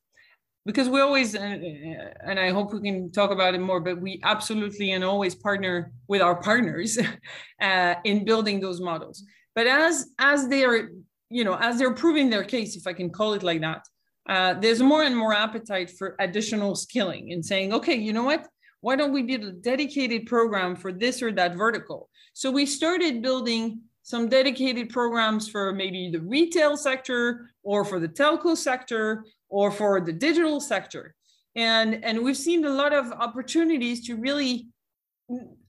because 0.67 0.89
we 0.89 1.01
always, 1.01 1.35
and 1.35 2.41
I 2.41 2.51
hope 2.51 2.73
we 2.73 2.81
can 2.81 3.13
talk 3.13 3.31
about 3.31 3.55
it 3.55 3.61
more, 3.61 3.81
but 3.81 4.01
we 4.01 4.21
absolutely 4.23 4.93
and 4.93 5.05
always 5.05 5.35
partner 5.35 5.93
with 6.09 6.23
our 6.23 6.37
partners 6.37 6.99
uh, 7.61 7.95
in 8.05 8.25
building 8.25 8.61
those 8.61 8.81
models. 8.81 9.25
But 9.55 9.67
as 9.67 10.09
as 10.19 10.49
they 10.49 10.65
are 10.65 10.89
you 11.35 11.43
know, 11.43 11.57
as 11.57 11.79
they're 11.79 11.95
proving 11.95 12.31
their 12.31 12.45
case, 12.45 12.77
if 12.77 12.87
I 12.87 12.93
can 12.93 13.11
call 13.11 13.35
it 13.35 13.43
like 13.43 13.61
that, 13.61 13.83
uh, 14.29 14.55
there's 14.55 14.81
more 14.81 15.03
and 15.03 15.17
more 15.17 15.35
appetite 15.35 15.91
for 15.91 16.15
additional 16.21 16.77
skilling 16.77 17.33
and 17.33 17.45
saying, 17.45 17.73
okay, 17.75 17.97
you 17.97 18.13
know 18.13 18.23
what? 18.23 18.47
Why 18.81 18.95
don't 18.97 19.13
we 19.13 19.23
build 19.23 19.43
a 19.43 19.53
dedicated 19.53 20.27
program 20.27 20.77
for 20.77 20.93
this 20.93 21.23
or 21.23 21.33
that 21.33 21.57
vertical? 21.57 22.09
So 22.35 22.51
we 22.51 22.67
started 22.67 23.21
building 23.21 23.81
some 24.05 24.29
dedicated 24.29 24.91
programs 24.91 25.49
for 25.49 25.73
maybe 25.73 26.11
the 26.11 26.21
retail 26.21 26.77
sector 26.77 27.51
or 27.63 27.85
for 27.85 27.99
the 27.99 28.09
telco 28.09 28.55
sector 28.57 29.25
or 29.49 29.71
for 29.71 30.01
the 30.01 30.13
digital 30.13 30.61
sector. 30.61 31.15
And, 31.57 32.05
and 32.05 32.23
we've 32.23 32.37
seen 32.37 32.65
a 32.67 32.71
lot 32.71 32.93
of 32.93 33.11
opportunities 33.13 34.07
to 34.07 34.17
really 34.17 34.69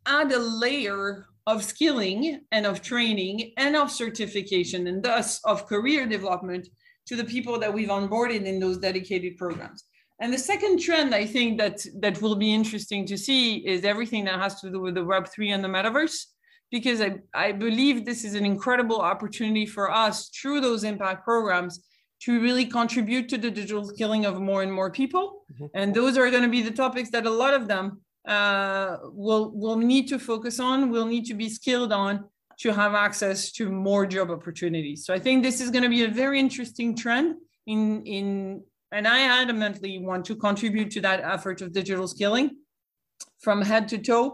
add 0.06 0.32
a 0.34 0.40
layer 0.40 1.28
of 1.48 1.64
skilling 1.64 2.42
and 2.52 2.66
of 2.66 2.82
training 2.82 3.54
and 3.58 3.76
of 3.76 3.90
certification 3.90 4.88
and 4.88 5.02
thus 5.02 5.40
of 5.46 5.66
career 5.66 6.06
development 6.06 6.68
to 7.08 7.16
the 7.16 7.24
people 7.24 7.58
that 7.60 7.74
we've 7.74 7.88
onboarded 7.88 8.44
in 8.44 8.60
those 8.60 8.80
dedicated 8.80 9.38
programs. 9.38 9.86
And 10.20 10.34
the 10.34 10.38
second 10.38 10.80
trend 10.80 11.16
I 11.16 11.26
think 11.26 11.58
that 11.60 11.86
that 12.00 12.22
will 12.22 12.36
be 12.36 12.54
interesting 12.54 13.06
to 13.06 13.18
see 13.18 13.58
is 13.58 13.86
everything 13.86 14.26
that 14.26 14.40
has 14.42 14.60
to 14.62 14.72
do 14.72 14.82
with 14.82 14.96
the 14.96 15.06
Web3 15.06 15.54
and 15.54 15.64
the 15.64 15.70
metaverse, 15.70 16.26
because 16.78 17.00
I, 17.00 17.12
I 17.34 17.54
believe 17.54 17.96
this 18.04 18.26
is 18.26 18.34
an 18.36 18.46
incredible 18.54 19.00
opportunity 19.00 19.66
for 19.66 19.86
us 19.90 20.16
through 20.38 20.60
those 20.60 20.84
impact 20.84 21.24
programs 21.24 21.74
to 22.24 22.42
really 22.42 22.66
contribute 22.66 23.30
to 23.30 23.38
the 23.38 23.50
digital 23.50 23.86
skilling 23.86 24.26
of 24.26 24.42
more 24.42 24.62
and 24.62 24.74
more 24.80 24.92
people. 24.92 25.46
Mm-hmm. 25.54 25.68
And 25.74 25.96
those 25.96 26.18
are 26.18 26.30
going 26.30 26.44
to 26.44 26.50
be 26.58 26.62
the 26.62 26.78
topics 26.86 27.10
that 27.12 27.26
a 27.26 27.36
lot 27.44 27.54
of 27.54 27.70
them 27.70 27.86
uh, 28.28 28.98
will 29.24 29.46
will 29.64 29.78
need 29.78 30.06
to 30.10 30.18
focus 30.20 30.60
on, 30.60 30.92
will 30.96 31.10
need 31.16 31.26
to 31.32 31.36
be 31.44 31.48
skilled 31.48 31.94
on 31.94 32.14
to 32.64 32.74
have 32.74 32.94
access 33.08 33.54
to 33.58 33.64
more 33.72 34.06
job 34.06 34.28
opportunities. 34.38 35.06
So 35.06 35.14
I 35.14 35.20
think 35.26 35.44
this 35.44 35.62
is 35.64 35.70
going 35.72 35.88
to 35.90 35.94
be 35.98 36.04
a 36.04 36.12
very 36.24 36.38
interesting 36.46 36.90
trend 37.04 37.28
in 37.74 37.82
in 38.18 38.26
and 38.92 39.08
I 39.08 39.20
adamantly 39.42 39.94
want 40.10 40.26
to 40.30 40.36
contribute 40.48 40.90
to 40.96 41.02
that 41.08 41.20
effort 41.36 41.58
of 41.62 41.68
digital 41.80 42.08
skilling 42.16 42.48
from 43.46 43.62
head 43.62 43.88
to 43.92 43.98
toe. 44.10 44.26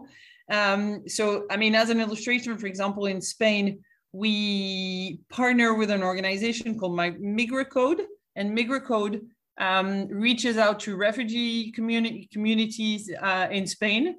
Um, 0.51 1.07
so 1.07 1.45
I 1.49 1.57
mean, 1.57 1.73
as 1.73 1.89
an 1.89 1.99
illustration, 1.99 2.57
for 2.57 2.67
example, 2.67 3.05
in 3.05 3.21
Spain, 3.21 3.79
we 4.11 5.21
partner 5.29 5.73
with 5.73 5.89
an 5.89 6.03
organization 6.03 6.77
called 6.77 6.93
MigraCode, 6.93 8.01
and 8.35 8.57
MigraCode 8.57 9.21
um, 9.59 10.07
reaches 10.07 10.57
out 10.57 10.79
to 10.81 10.97
refugee 10.97 11.71
community, 11.71 12.27
communities 12.31 13.09
uh, 13.21 13.47
in 13.51 13.65
Spain 13.65 14.15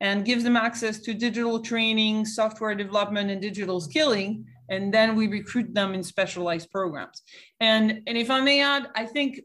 and 0.00 0.24
gives 0.24 0.44
them 0.44 0.56
access 0.56 0.98
to 1.00 1.14
digital 1.14 1.60
training, 1.60 2.24
software 2.24 2.74
development, 2.74 3.30
and 3.30 3.40
digital 3.40 3.80
skilling. 3.80 4.44
And 4.68 4.92
then 4.92 5.14
we 5.14 5.28
recruit 5.28 5.72
them 5.72 5.94
in 5.94 6.02
specialized 6.02 6.70
programs. 6.70 7.22
And, 7.60 8.02
and 8.06 8.18
if 8.18 8.30
I 8.30 8.40
may 8.40 8.60
add, 8.60 8.88
I 8.94 9.06
think 9.06 9.40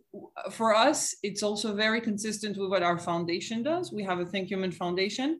for 0.51 0.75
us, 0.75 1.15
it's 1.21 1.43
also 1.43 1.75
very 1.75 2.01
consistent 2.01 2.57
with 2.57 2.69
what 2.69 2.83
our 2.83 2.97
foundation 2.97 3.61
does. 3.61 3.93
We 3.93 4.03
have 4.03 4.19
a 4.19 4.25
Think 4.25 4.49
Human 4.49 4.71
Foundation 4.71 5.39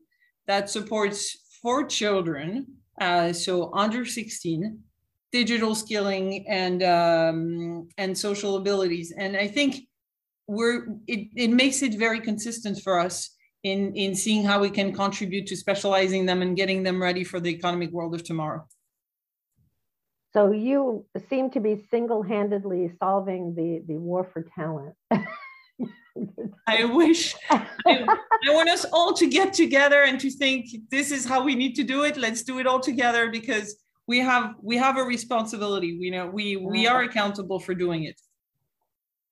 that 0.51 0.69
supports 0.69 1.19
for 1.61 1.85
children, 1.85 2.67
uh, 2.99 3.31
so 3.31 3.73
under 3.73 4.03
16, 4.05 4.79
digital 5.31 5.73
skilling 5.73 6.45
and 6.47 6.83
um, 6.83 7.87
and 7.97 8.17
social 8.17 8.57
abilities. 8.57 9.13
And 9.17 9.37
I 9.37 9.47
think 9.47 9.87
we're 10.47 10.87
it, 11.07 11.29
it 11.35 11.51
makes 11.63 11.81
it 11.81 11.97
very 11.97 12.19
consistent 12.19 12.81
for 12.81 12.99
us 12.99 13.17
in 13.63 13.95
in 13.95 14.13
seeing 14.13 14.43
how 14.43 14.59
we 14.59 14.69
can 14.69 14.91
contribute 14.93 15.47
to 15.47 15.55
specializing 15.55 16.25
them 16.25 16.41
and 16.41 16.57
getting 16.57 16.83
them 16.83 17.01
ready 17.01 17.23
for 17.23 17.39
the 17.39 17.49
economic 17.49 17.91
world 17.91 18.13
of 18.15 18.23
tomorrow 18.23 18.65
so 20.33 20.51
you 20.51 21.05
seem 21.29 21.51
to 21.51 21.59
be 21.59 21.75
single-handedly 21.91 22.91
solving 22.99 23.53
the 23.55 23.83
the 23.87 23.97
war 23.99 24.27
for 24.33 24.41
talent 24.55 24.95
i 26.67 26.83
wish 26.83 27.35
I, 27.49 27.65
I, 27.87 28.49
want 28.49 28.69
us 28.69 28.85
all 28.91 29.13
to 29.13 29.27
get 29.27 29.53
together 29.53 30.03
and 30.03 30.19
to 30.19 30.29
think 30.29 30.67
this 30.89 31.11
is 31.11 31.25
how 31.25 31.43
we 31.43 31.55
need 31.55 31.73
to 31.75 31.83
do 31.83 32.03
it 32.03 32.17
let's 32.17 32.43
do 32.43 32.59
it 32.59 32.67
all 32.67 32.79
together 32.79 33.29
because 33.29 33.75
we 34.07 34.19
have 34.19 34.55
we 34.61 34.77
have 34.77 34.97
a 34.97 35.03
responsibility 35.03 35.97
We 35.97 36.09
know 36.09 36.27
we 36.27 36.57
we 36.57 36.85
are 36.85 37.03
accountable 37.03 37.59
for 37.59 37.73
doing 37.73 38.03
it 38.03 38.19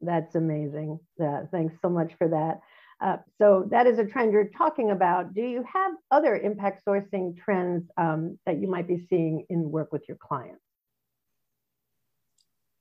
that's 0.01 0.35
amazing. 0.35 0.99
Yeah, 1.19 1.43
thanks 1.51 1.75
so 1.81 1.89
much 1.89 2.13
for 2.17 2.27
that. 2.29 2.61
Uh, 3.01 3.17
so 3.37 3.67
that 3.71 3.87
is 3.87 3.97
a 3.97 4.05
trend 4.05 4.33
you're 4.33 4.49
talking 4.57 4.91
about. 4.91 5.33
Do 5.33 5.41
you 5.41 5.63
have 5.71 5.93
other 6.11 6.35
impact 6.35 6.83
sourcing 6.85 7.37
trends 7.37 7.89
um, 7.97 8.37
that 8.45 8.59
you 8.59 8.67
might 8.69 8.87
be 8.87 9.05
seeing 9.09 9.45
in 9.49 9.71
work 9.71 9.91
with 9.91 10.03
your 10.07 10.17
clients? 10.17 10.61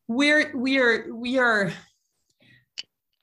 We're 0.08 0.56
we 0.56 0.78
are 0.78 1.12
we 1.12 1.38
are, 1.38 1.72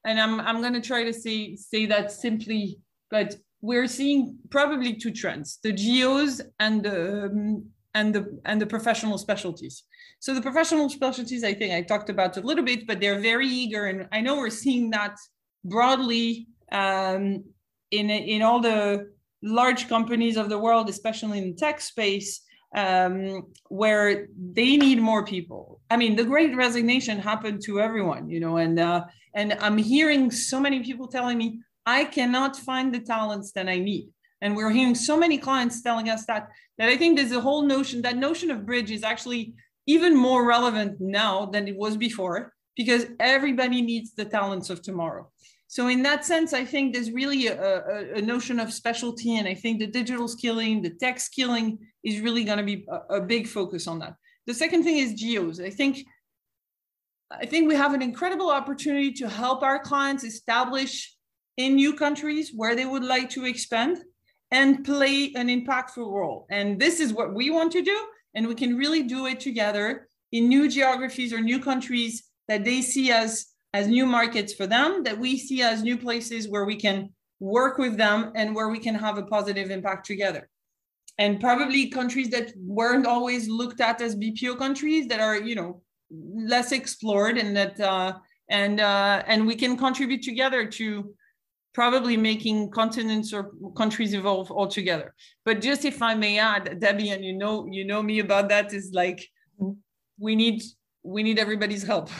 and 0.05 0.19
I'm 0.19 0.39
I'm 0.39 0.61
going 0.61 0.73
to 0.73 0.81
try 0.81 1.03
to 1.03 1.13
say 1.13 1.55
say 1.55 1.85
that 1.87 2.11
simply, 2.11 2.77
but 3.09 3.35
we're 3.61 3.87
seeing 3.87 4.37
probably 4.49 4.95
two 4.95 5.11
trends: 5.11 5.59
the 5.63 5.73
geos 5.73 6.41
and 6.59 6.83
the 6.83 7.25
um, 7.25 7.65
and 7.93 8.13
the 8.13 8.39
and 8.45 8.61
the 8.61 8.67
professional 8.67 9.17
specialties. 9.17 9.83
So 10.19 10.33
the 10.33 10.41
professional 10.41 10.89
specialties, 10.89 11.43
I 11.43 11.53
think 11.53 11.73
I 11.73 11.81
talked 11.81 12.09
about 12.09 12.37
a 12.37 12.41
little 12.41 12.63
bit, 12.63 12.87
but 12.87 12.99
they're 13.01 13.19
very 13.19 13.47
eager, 13.47 13.87
and 13.87 14.07
I 14.11 14.21
know 14.21 14.37
we're 14.37 14.49
seeing 14.49 14.91
that 14.91 15.17
broadly 15.63 16.47
um, 16.71 17.43
in 17.91 18.09
in 18.09 18.41
all 18.41 18.59
the 18.59 19.11
large 19.41 19.87
companies 19.89 20.37
of 20.37 20.49
the 20.49 20.59
world, 20.59 20.87
especially 20.89 21.39
in 21.39 21.51
the 21.51 21.57
tech 21.57 21.81
space, 21.81 22.41
um, 22.75 23.47
where 23.69 24.27
they 24.37 24.77
need 24.77 24.99
more 25.01 25.25
people. 25.25 25.81
I 25.89 25.97
mean, 25.97 26.15
the 26.15 26.25
Great 26.25 26.55
Resignation 26.55 27.17
happened 27.19 27.61
to 27.63 27.79
everyone, 27.79 28.29
you 28.29 28.39
know, 28.39 28.57
and 28.57 28.79
uh, 28.79 29.05
and 29.33 29.53
I'm 29.59 29.77
hearing 29.77 30.29
so 30.29 30.59
many 30.59 30.83
people 30.83 31.07
telling 31.07 31.37
me 31.37 31.59
I 31.85 32.03
cannot 32.05 32.55
find 32.55 32.93
the 32.93 32.99
talents 32.99 33.51
that 33.53 33.67
I 33.67 33.79
need. 33.79 34.09
And 34.41 34.55
we're 34.55 34.69
hearing 34.69 34.95
so 34.95 35.17
many 35.17 35.37
clients 35.37 35.81
telling 35.81 36.09
us 36.09 36.25
that 36.25 36.49
that 36.77 36.89
I 36.89 36.97
think 36.97 37.17
there's 37.17 37.31
a 37.31 37.41
whole 37.41 37.63
notion 37.63 38.01
that 38.01 38.17
notion 38.17 38.51
of 38.51 38.65
bridge 38.65 38.91
is 38.91 39.03
actually 39.03 39.55
even 39.87 40.15
more 40.15 40.45
relevant 40.45 40.99
now 40.99 41.45
than 41.45 41.67
it 41.67 41.77
was 41.77 41.95
before 41.95 42.53
because 42.75 43.05
everybody 43.19 43.81
needs 43.81 44.13
the 44.13 44.25
talents 44.25 44.69
of 44.69 44.81
tomorrow. 44.81 45.31
So 45.67 45.87
in 45.87 46.03
that 46.03 46.23
sense, 46.23 46.53
I 46.53 46.63
think 46.63 46.93
there's 46.93 47.11
really 47.11 47.47
a, 47.47 47.55
a, 47.57 48.13
a 48.15 48.21
notion 48.21 48.59
of 48.59 48.71
specialty, 48.71 49.37
and 49.37 49.47
I 49.47 49.55
think 49.55 49.79
the 49.79 49.87
digital 49.87 50.27
skilling, 50.27 50.81
the 50.81 50.91
tech 50.91 51.19
skilling 51.19 51.79
is 52.03 52.21
really 52.21 52.43
going 52.43 52.59
to 52.59 52.63
be 52.63 52.85
a, 52.89 53.15
a 53.15 53.21
big 53.21 53.47
focus 53.47 53.87
on 53.87 53.99
that. 53.99 54.15
The 54.45 54.53
second 54.53 54.83
thing 54.83 54.99
is 54.99 55.15
geos. 55.15 55.59
I 55.59 55.71
think 55.71 56.05
I 57.31 57.47
think 57.47 57.67
we 57.67 57.75
have 57.75 57.95
an 57.95 58.03
incredible 58.03 58.51
opportunity 58.51 59.11
to 59.13 59.27
help 59.27 59.63
our 59.63 59.79
clients 59.79 60.23
establish 60.23 61.15
in 61.57 61.75
new 61.75 61.95
countries 61.95 62.51
where 62.55 62.75
they 62.75 62.85
would 62.85 63.03
like 63.03 63.31
to 63.31 63.45
expand 63.45 63.97
and 64.51 64.85
play 64.85 65.33
an 65.35 65.47
impactful 65.47 65.97
role. 65.97 66.45
And 66.51 66.79
this 66.79 66.99
is 66.99 67.11
what 67.11 67.33
we 67.33 67.49
want 67.49 67.71
to 67.71 67.81
do 67.81 67.99
and 68.35 68.47
we 68.47 68.53
can 68.53 68.77
really 68.77 69.01
do 69.01 69.25
it 69.25 69.39
together 69.39 70.09
in 70.31 70.49
new 70.49 70.69
geographies 70.69 71.33
or 71.33 71.39
new 71.39 71.59
countries 71.59 72.23
that 72.47 72.63
they 72.63 72.81
see 72.81 73.11
as 73.11 73.47
as 73.77 73.83
new 73.87 74.05
markets 74.17 74.51
for 74.57 74.67
them 74.75 74.89
that 75.05 75.17
we 75.23 75.31
see 75.37 75.59
as 75.71 75.83
new 75.89 75.97
places 76.07 76.41
where 76.47 76.65
we 76.71 76.77
can 76.85 76.97
work 77.39 77.75
with 77.83 77.95
them 78.03 78.19
and 78.39 78.55
where 78.55 78.69
we 78.75 78.79
can 78.87 78.95
have 78.95 79.17
a 79.17 79.27
positive 79.35 79.67
impact 79.77 80.03
together 80.05 80.43
and 81.23 81.39
probably 81.47 81.81
countries 81.99 82.29
that 82.35 82.47
weren't 82.79 83.07
always 83.15 83.43
looked 83.59 83.81
at 83.81 84.01
as 84.05 84.15
bpo 84.23 84.51
countries 84.65 85.03
that 85.11 85.21
are 85.27 85.37
you 85.49 85.55
know 85.55 85.71
less 86.53 86.71
explored 86.71 87.37
and 87.37 87.55
that 87.59 87.79
uh, 87.79 88.13
and 88.49 88.79
uh, 88.79 89.23
and 89.27 89.45
we 89.45 89.55
can 89.55 89.75
contribute 89.75 90.21
together 90.21 90.65
to 90.79 91.13
probably 91.73 92.15
making 92.15 92.71
continents 92.71 93.33
or 93.33 93.51
countries 93.75 94.13
evolve 94.13 94.49
altogether. 94.49 95.13
But 95.43 95.61
just 95.61 95.83
if 95.83 96.01
I 96.01 96.13
may 96.15 96.39
add, 96.39 96.79
Debbie, 96.79 97.09
and 97.09 97.23
you 97.23 97.33
know, 97.33 97.67
you 97.69 97.83
know 97.83 98.01
me 98.01 98.19
about 98.19 98.47
that 98.49 98.73
is 98.73 98.91
like 98.93 99.27
we 100.17 100.35
need 100.35 100.63
we 101.03 101.21
need 101.23 101.37
everybody's 101.37 101.83
help. 101.83 102.09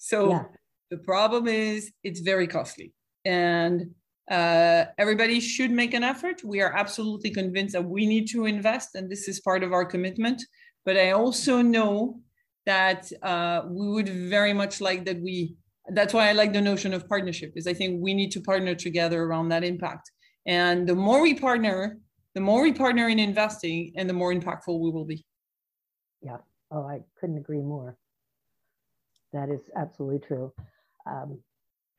So 0.00 0.30
yeah. 0.30 0.44
The 0.90 0.98
problem 0.98 1.48
is 1.48 1.92
it's 2.02 2.20
very 2.20 2.46
costly, 2.46 2.92
and 3.24 3.90
uh, 4.30 4.84
everybody 4.98 5.40
should 5.40 5.70
make 5.70 5.94
an 5.94 6.04
effort. 6.04 6.42
We 6.44 6.60
are 6.60 6.72
absolutely 6.72 7.30
convinced 7.30 7.72
that 7.72 7.84
we 7.84 8.06
need 8.06 8.28
to 8.30 8.46
invest, 8.46 8.94
and 8.94 9.10
this 9.10 9.28
is 9.28 9.40
part 9.40 9.62
of 9.62 9.72
our 9.72 9.84
commitment. 9.84 10.42
But 10.84 10.96
I 10.96 11.12
also 11.12 11.62
know 11.62 12.20
that 12.66 13.10
uh, 13.22 13.62
we 13.68 13.88
would 13.88 14.08
very 14.08 14.52
much 14.52 14.80
like 14.80 15.04
that 15.06 15.20
we 15.20 15.56
that's 15.90 16.12
why 16.12 16.28
I 16.28 16.32
like 16.32 16.52
the 16.52 16.60
notion 16.60 16.92
of 16.92 17.08
partnership 17.08 17.52
is 17.56 17.66
I 17.66 17.72
think 17.72 18.02
we 18.02 18.12
need 18.12 18.30
to 18.32 18.40
partner 18.40 18.74
together 18.74 19.22
around 19.22 19.48
that 19.48 19.64
impact. 19.64 20.10
And 20.46 20.86
the 20.86 20.94
more 20.94 21.22
we 21.22 21.34
partner, 21.34 21.98
the 22.34 22.40
more 22.40 22.62
we 22.62 22.72
partner 22.72 23.08
in 23.08 23.18
investing 23.18 23.92
and 23.96 24.08
the 24.08 24.12
more 24.12 24.32
impactful 24.32 24.78
we 24.78 24.90
will 24.90 25.04
be. 25.06 25.24
Yeah. 26.20 26.38
Oh, 26.70 26.86
I 26.86 27.00
couldn't 27.18 27.38
agree 27.38 27.62
more. 27.62 27.96
That 29.32 29.48
is 29.48 29.60
absolutely 29.76 30.20
true. 30.26 30.52
Um, 31.08 31.40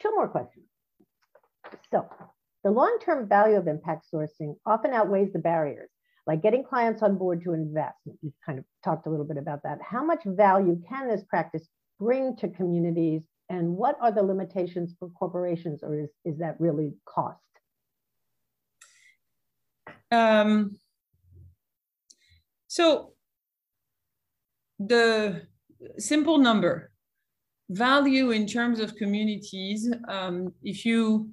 two 0.02 0.12
more 0.16 0.28
questions. 0.28 0.66
So 1.92 2.08
the 2.64 2.72
long-term 2.72 3.28
value 3.28 3.58
of 3.58 3.68
impact 3.68 4.06
sourcing 4.14 4.56
often 4.66 4.94
outweighs 4.94 5.34
the 5.34 5.40
barriers 5.40 5.90
like 6.30 6.44
getting 6.44 6.64
clients 6.64 7.02
on 7.02 7.18
board 7.18 7.42
to 7.44 7.54
invest. 7.54 7.98
You've 8.22 8.34
kind 8.46 8.60
of 8.60 8.66
talked 8.84 9.08
a 9.08 9.10
little 9.10 9.26
bit 9.26 9.38
about 9.38 9.64
that. 9.64 9.80
How 9.82 10.06
much 10.06 10.22
value 10.26 10.80
can 10.88 11.08
this 11.08 11.24
practice 11.24 11.68
bring 12.00 12.36
to 12.36 12.48
communities 12.50 13.24
and 13.50 13.76
what 13.76 13.98
are 14.00 14.12
the 14.12 14.22
limitations 14.22 14.94
for 15.00 15.10
corporations 15.10 15.82
or 15.82 16.00
is, 16.02 16.10
is 16.26 16.38
that 16.38 16.56
really 16.60 16.94
cost? 17.04 17.40
Um, 20.12 20.78
so 22.68 23.14
the 24.78 25.48
simple 25.98 26.38
number 26.38 26.92
value 27.70 28.32
in 28.32 28.48
terms 28.48 28.80
of 28.80 28.96
communities, 28.96 29.92
um, 30.08 30.54
if 30.64 30.86
you 30.86 31.30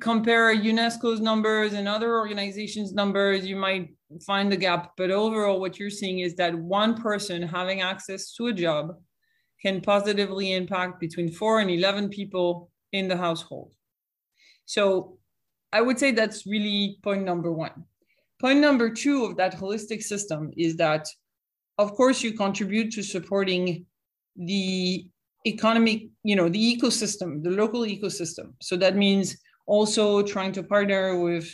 compare 0.00 0.54
UNESCO's 0.54 1.20
numbers 1.20 1.74
and 1.74 1.86
other 1.86 2.18
organizations' 2.18 2.92
numbers, 2.92 3.46
you 3.46 3.56
might 3.56 3.94
find 4.26 4.50
the 4.50 4.56
gap. 4.56 4.92
But 4.96 5.10
overall, 5.10 5.60
what 5.60 5.78
you're 5.78 5.90
seeing 5.90 6.20
is 6.20 6.34
that 6.36 6.54
one 6.54 7.00
person 7.00 7.42
having 7.42 7.80
access 7.80 8.32
to 8.34 8.48
a 8.48 8.52
job 8.52 8.96
can 9.62 9.80
positively 9.80 10.52
impact 10.52 11.00
between 11.00 11.30
four 11.30 11.60
and 11.60 11.70
11 11.70 12.08
people 12.08 12.70
in 12.92 13.08
the 13.08 13.16
household. 13.16 13.74
So 14.64 15.18
I 15.72 15.82
would 15.82 15.98
say 15.98 16.12
that's 16.12 16.46
really 16.46 16.98
point 17.02 17.24
number 17.24 17.52
one. 17.52 17.84
Point 18.40 18.60
number 18.60 18.90
two 18.90 19.24
of 19.24 19.36
that 19.36 19.54
holistic 19.54 20.02
system 20.02 20.50
is 20.56 20.76
that, 20.76 21.06
of 21.78 21.92
course, 21.92 22.22
you 22.22 22.32
contribute 22.32 22.90
to 22.92 23.02
supporting 23.02 23.86
the 24.46 25.06
economic, 25.46 26.08
you 26.22 26.36
know, 26.36 26.48
the 26.48 26.76
ecosystem, 26.76 27.42
the 27.42 27.50
local 27.50 27.82
ecosystem. 27.82 28.52
So 28.60 28.76
that 28.76 28.96
means 28.96 29.36
also 29.66 30.22
trying 30.22 30.52
to 30.52 30.62
partner 30.62 31.18
with 31.18 31.48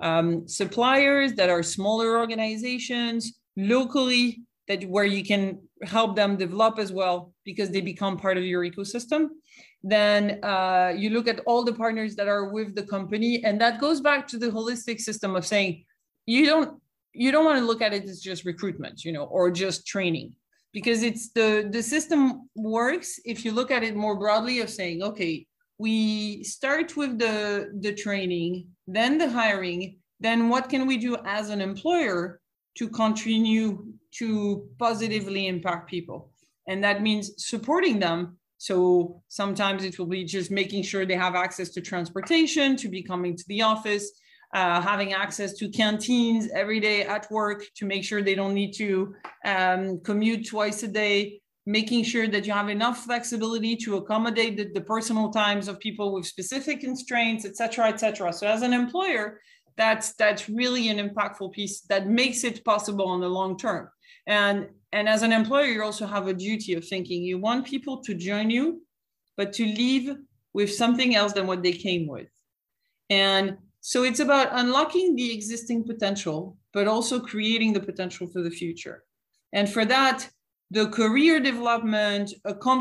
um, 0.00 0.46
suppliers 0.46 1.32
that 1.34 1.48
are 1.48 1.62
smaller 1.62 2.18
organizations 2.18 3.38
locally 3.56 4.42
that 4.68 4.84
where 4.84 5.04
you 5.04 5.24
can 5.24 5.58
help 5.82 6.14
them 6.14 6.36
develop 6.36 6.78
as 6.78 6.92
well 6.92 7.32
because 7.44 7.70
they 7.70 7.80
become 7.80 8.16
part 8.16 8.36
of 8.36 8.44
your 8.44 8.62
ecosystem 8.64 9.28
then 9.82 10.38
uh, 10.44 10.92
you 10.96 11.10
look 11.10 11.26
at 11.26 11.40
all 11.40 11.64
the 11.64 11.72
partners 11.72 12.14
that 12.14 12.28
are 12.28 12.50
with 12.50 12.74
the 12.74 12.84
company 12.84 13.44
and 13.44 13.60
that 13.60 13.80
goes 13.80 14.00
back 14.00 14.28
to 14.28 14.38
the 14.38 14.46
holistic 14.46 15.00
system 15.00 15.34
of 15.34 15.44
saying 15.44 15.84
you 16.26 16.46
don't 16.46 16.80
you 17.12 17.32
don't 17.32 17.44
want 17.44 17.58
to 17.58 17.64
look 17.64 17.82
at 17.82 17.92
it 17.92 18.04
as 18.04 18.20
just 18.20 18.44
recruitment 18.44 19.04
you 19.04 19.12
know 19.12 19.24
or 19.24 19.50
just 19.50 19.86
training 19.86 20.34
because 20.72 21.02
it's 21.02 21.30
the 21.32 21.68
the 21.70 21.82
system 21.82 22.48
works 22.54 23.20
if 23.24 23.44
you 23.44 23.52
look 23.52 23.70
at 23.70 23.82
it 23.82 23.94
more 23.94 24.18
broadly 24.18 24.60
of 24.60 24.70
saying 24.70 25.02
okay 25.02 25.46
we 25.78 26.42
start 26.44 26.96
with 26.96 27.18
the 27.18 27.70
the 27.80 27.92
training 27.92 28.66
then 28.86 29.18
the 29.18 29.28
hiring 29.28 29.98
then 30.22 30.48
what 30.48 30.68
can 30.68 30.86
we 30.86 30.96
do 30.96 31.16
as 31.24 31.50
an 31.50 31.60
employer 31.60 32.40
to 32.76 32.88
continue 32.88 33.84
to 34.12 34.68
positively 34.78 35.46
impact 35.48 35.90
people? 35.90 36.30
And 36.68 36.82
that 36.84 37.02
means 37.02 37.32
supporting 37.44 37.98
them. 37.98 38.38
So 38.58 39.22
sometimes 39.28 39.84
it 39.84 39.98
will 39.98 40.06
be 40.06 40.24
just 40.24 40.50
making 40.50 40.84
sure 40.84 41.04
they 41.04 41.16
have 41.16 41.34
access 41.34 41.70
to 41.70 41.80
transportation 41.80 42.76
to 42.76 42.88
be 42.88 43.02
coming 43.02 43.36
to 43.36 43.44
the 43.48 43.62
office 43.62 44.12
uh, 44.52 44.80
having 44.80 45.12
access 45.12 45.52
to 45.54 45.68
canteens 45.68 46.48
every 46.54 46.80
day 46.80 47.04
at 47.04 47.30
work 47.30 47.64
to 47.76 47.86
make 47.86 48.04
sure 48.04 48.22
they 48.22 48.34
don't 48.34 48.54
need 48.54 48.72
to 48.72 49.14
um, 49.44 50.00
commute 50.00 50.46
twice 50.46 50.82
a 50.82 50.88
day, 50.88 51.40
making 51.64 52.04
sure 52.04 52.28
that 52.28 52.44
you 52.46 52.52
have 52.52 52.68
enough 52.68 53.04
flexibility 53.04 53.76
to 53.76 53.96
accommodate 53.96 54.56
the, 54.56 54.66
the 54.74 54.80
personal 54.80 55.30
times 55.30 55.68
of 55.68 55.78
people 55.80 56.12
with 56.12 56.26
specific 56.26 56.80
constraints, 56.80 57.44
et 57.44 57.56
cetera, 57.56 57.88
et 57.88 57.98
cetera. 57.98 58.32
So 58.32 58.46
as 58.46 58.62
an 58.62 58.72
employer, 58.72 59.40
that's 59.76 60.12
that's 60.14 60.50
really 60.50 60.88
an 60.90 60.98
impactful 60.98 61.52
piece 61.52 61.80
that 61.82 62.06
makes 62.06 62.44
it 62.44 62.64
possible 62.64 63.14
in 63.14 63.20
the 63.20 63.28
long 63.28 63.56
term. 63.56 63.88
And 64.26 64.68
and 64.92 65.08
as 65.08 65.22
an 65.22 65.32
employer, 65.32 65.64
you 65.64 65.82
also 65.82 66.06
have 66.06 66.26
a 66.28 66.34
duty 66.34 66.74
of 66.74 66.86
thinking 66.86 67.22
you 67.22 67.38
want 67.38 67.66
people 67.66 68.02
to 68.02 68.12
join 68.14 68.50
you, 68.50 68.82
but 69.38 69.54
to 69.54 69.64
leave 69.64 70.14
with 70.52 70.70
something 70.74 71.14
else 71.14 71.32
than 71.32 71.46
what 71.46 71.62
they 71.62 71.72
came 71.72 72.06
with. 72.06 72.28
And 73.08 73.56
so 73.84 74.04
it's 74.04 74.20
about 74.20 74.48
unlocking 74.52 75.16
the 75.16 75.34
existing 75.34 75.82
potential, 75.84 76.56
but 76.72 76.86
also 76.86 77.18
creating 77.18 77.72
the 77.72 77.80
potential 77.80 78.28
for 78.28 78.40
the 78.40 78.50
future. 78.50 79.02
And 79.52 79.68
for 79.68 79.84
that, 79.84 80.30
the 80.70 80.88
career 80.88 81.40
development, 81.40 82.32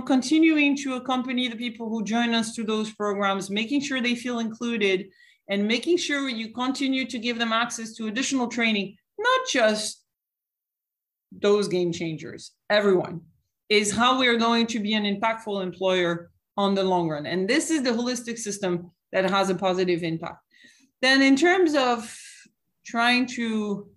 continuing 0.06 0.78
to 0.78 0.94
accompany 0.94 1.48
the 1.48 1.56
people 1.56 1.90
who 1.90 2.04
join 2.04 2.36
us 2.36 2.56
to 2.56 2.64
those 2.64 2.92
programs, 2.92 3.50
making 3.50 3.82
sure 3.82 4.00
they 4.00 4.16
feel 4.16 4.40
included, 4.40 5.08
and 5.50 5.68
making 5.68 5.98
sure 5.98 6.30
you 6.30 6.54
continue 6.54 7.06
to 7.06 7.18
give 7.18 7.40
them 7.40 7.52
access 7.52 7.94
to 7.96 8.08
additional 8.08 8.48
training, 8.48 8.96
not 9.18 9.42
just 9.52 10.06
those 11.32 11.68
game 11.68 11.92
changers, 11.92 12.52
everyone, 12.70 13.22
is 13.70 13.92
how 13.92 14.20
we're 14.20 14.38
going 14.38 14.68
to 14.68 14.80
be 14.80 14.94
an 14.94 15.04
impactful 15.04 15.64
employer 15.64 16.30
on 16.58 16.76
the 16.76 16.84
long 16.84 17.10
run. 17.10 17.26
And 17.26 17.50
this 17.50 17.72
is 17.72 17.82
the 17.82 17.90
holistic 17.90 18.38
system 18.38 18.92
that 19.12 19.30
has 19.30 19.50
a 19.50 19.56
positive 19.56 20.04
impact. 20.04 20.38
Then, 21.02 21.22
in 21.22 21.36
terms 21.36 21.76
of 21.76 22.16
trying 22.86 23.26
to 23.26 23.90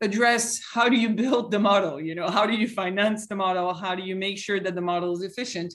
address 0.00 0.60
how 0.72 0.88
do 0.88 0.96
you 0.96 1.10
build 1.10 1.50
the 1.50 1.58
model, 1.58 2.00
you 2.00 2.14
know, 2.14 2.28
how 2.28 2.46
do 2.46 2.54
you 2.54 2.68
finance 2.68 3.26
the 3.26 3.36
model, 3.36 3.72
how 3.74 3.94
do 3.94 4.02
you 4.02 4.16
make 4.16 4.38
sure 4.38 4.60
that 4.60 4.74
the 4.74 4.80
model 4.80 5.12
is 5.12 5.22
efficient? 5.22 5.74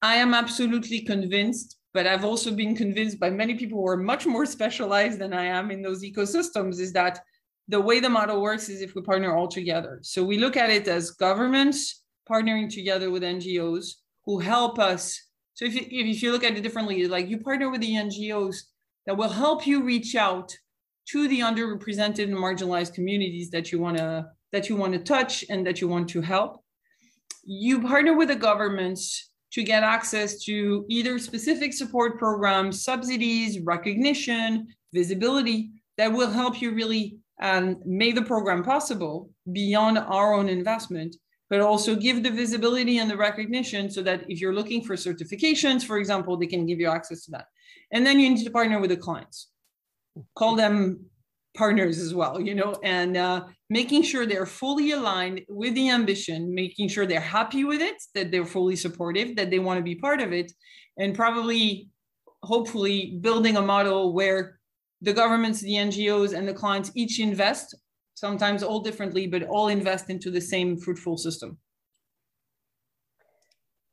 I 0.00 0.16
am 0.16 0.32
absolutely 0.32 1.00
convinced, 1.00 1.76
but 1.92 2.06
I've 2.06 2.24
also 2.24 2.52
been 2.52 2.76
convinced 2.76 3.18
by 3.18 3.30
many 3.30 3.54
people 3.54 3.78
who 3.78 3.88
are 3.88 3.96
much 3.96 4.26
more 4.26 4.46
specialized 4.46 5.18
than 5.18 5.32
I 5.32 5.44
am 5.44 5.70
in 5.70 5.82
those 5.82 6.04
ecosystems 6.04 6.78
is 6.78 6.92
that 6.92 7.20
the 7.66 7.80
way 7.80 8.00
the 8.00 8.08
model 8.08 8.40
works 8.40 8.68
is 8.68 8.80
if 8.80 8.94
we 8.94 9.02
partner 9.02 9.36
all 9.36 9.48
together. 9.48 9.98
So 10.02 10.24
we 10.24 10.38
look 10.38 10.56
at 10.56 10.70
it 10.70 10.86
as 10.86 11.10
governments 11.10 12.04
partnering 12.30 12.72
together 12.72 13.10
with 13.10 13.22
NGOs 13.22 13.94
who 14.24 14.38
help 14.38 14.78
us 14.78 15.27
so 15.58 15.64
if 15.64 15.74
you, 15.74 15.82
if 15.90 16.22
you 16.22 16.30
look 16.30 16.44
at 16.44 16.56
it 16.56 16.62
differently, 16.62 17.08
like 17.08 17.28
you 17.28 17.40
partner 17.40 17.68
with 17.68 17.80
the 17.80 17.94
NGOs 17.94 18.58
that 19.06 19.16
will 19.16 19.28
help 19.28 19.66
you 19.66 19.82
reach 19.82 20.14
out 20.14 20.56
to 21.08 21.26
the 21.26 21.40
underrepresented 21.40 22.22
and 22.22 22.36
marginalized 22.36 22.94
communities 22.94 23.50
that 23.50 23.72
you 23.72 23.80
want 23.80 23.96
to 23.96 24.24
that 24.52 24.68
you 24.68 24.76
want 24.76 24.92
to 24.92 25.00
touch 25.00 25.44
and 25.50 25.66
that 25.66 25.80
you 25.80 25.88
want 25.88 26.08
to 26.10 26.20
help. 26.20 26.62
You 27.42 27.82
partner 27.82 28.16
with 28.16 28.28
the 28.28 28.36
governments 28.36 29.32
to 29.50 29.64
get 29.64 29.82
access 29.82 30.44
to 30.44 30.86
either 30.88 31.18
specific 31.18 31.72
support 31.72 32.20
programs, 32.20 32.84
subsidies, 32.84 33.58
recognition, 33.58 34.68
visibility 34.94 35.72
that 35.96 36.12
will 36.12 36.30
help 36.30 36.62
you 36.62 36.72
really 36.72 37.18
um, 37.42 37.82
make 37.84 38.14
the 38.14 38.22
program 38.22 38.62
possible 38.62 39.28
beyond 39.50 39.98
our 39.98 40.34
own 40.34 40.48
investment 40.48 41.16
but 41.50 41.60
also 41.60 41.94
give 41.94 42.22
the 42.22 42.30
visibility 42.30 42.98
and 42.98 43.10
the 43.10 43.16
recognition 43.16 43.90
so 43.90 44.02
that 44.02 44.24
if 44.28 44.40
you're 44.40 44.54
looking 44.54 44.82
for 44.82 44.94
certifications, 44.94 45.84
for 45.84 45.98
example, 45.98 46.36
they 46.36 46.46
can 46.46 46.66
give 46.66 46.78
you 46.78 46.88
access 46.88 47.24
to 47.24 47.30
that. 47.30 47.46
And 47.92 48.04
then 48.04 48.20
you 48.20 48.28
need 48.28 48.44
to 48.44 48.50
partner 48.50 48.80
with 48.80 48.90
the 48.90 48.96
clients, 48.96 49.48
call 50.36 50.56
them 50.56 51.06
partners 51.56 51.98
as 51.98 52.14
well, 52.14 52.40
you 52.40 52.54
know, 52.54 52.74
and 52.84 53.16
uh, 53.16 53.44
making 53.70 54.02
sure 54.02 54.26
they're 54.26 54.46
fully 54.46 54.92
aligned 54.92 55.40
with 55.48 55.74
the 55.74 55.88
ambition, 55.90 56.54
making 56.54 56.88
sure 56.88 57.06
they're 57.06 57.20
happy 57.20 57.64
with 57.64 57.80
it, 57.80 57.96
that 58.14 58.30
they're 58.30 58.46
fully 58.46 58.76
supportive, 58.76 59.34
that 59.36 59.50
they 59.50 59.58
want 59.58 59.78
to 59.78 59.82
be 59.82 59.94
part 59.94 60.20
of 60.20 60.32
it, 60.32 60.52
and 60.98 61.14
probably, 61.14 61.88
hopefully, 62.42 63.18
building 63.20 63.56
a 63.56 63.62
model 63.62 64.12
where 64.12 64.58
the 65.00 65.12
governments, 65.12 65.60
the 65.60 65.74
NGOs, 65.74 66.36
and 66.36 66.46
the 66.46 66.54
clients 66.54 66.92
each 66.94 67.20
invest 67.20 67.74
sometimes 68.18 68.62
all 68.62 68.80
differently, 68.80 69.26
but 69.26 69.42
all 69.44 69.68
invest 69.68 70.10
into 70.10 70.30
the 70.30 70.40
same 70.40 70.76
fruitful 70.76 71.16
system. 71.16 71.58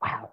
Wow. 0.01 0.31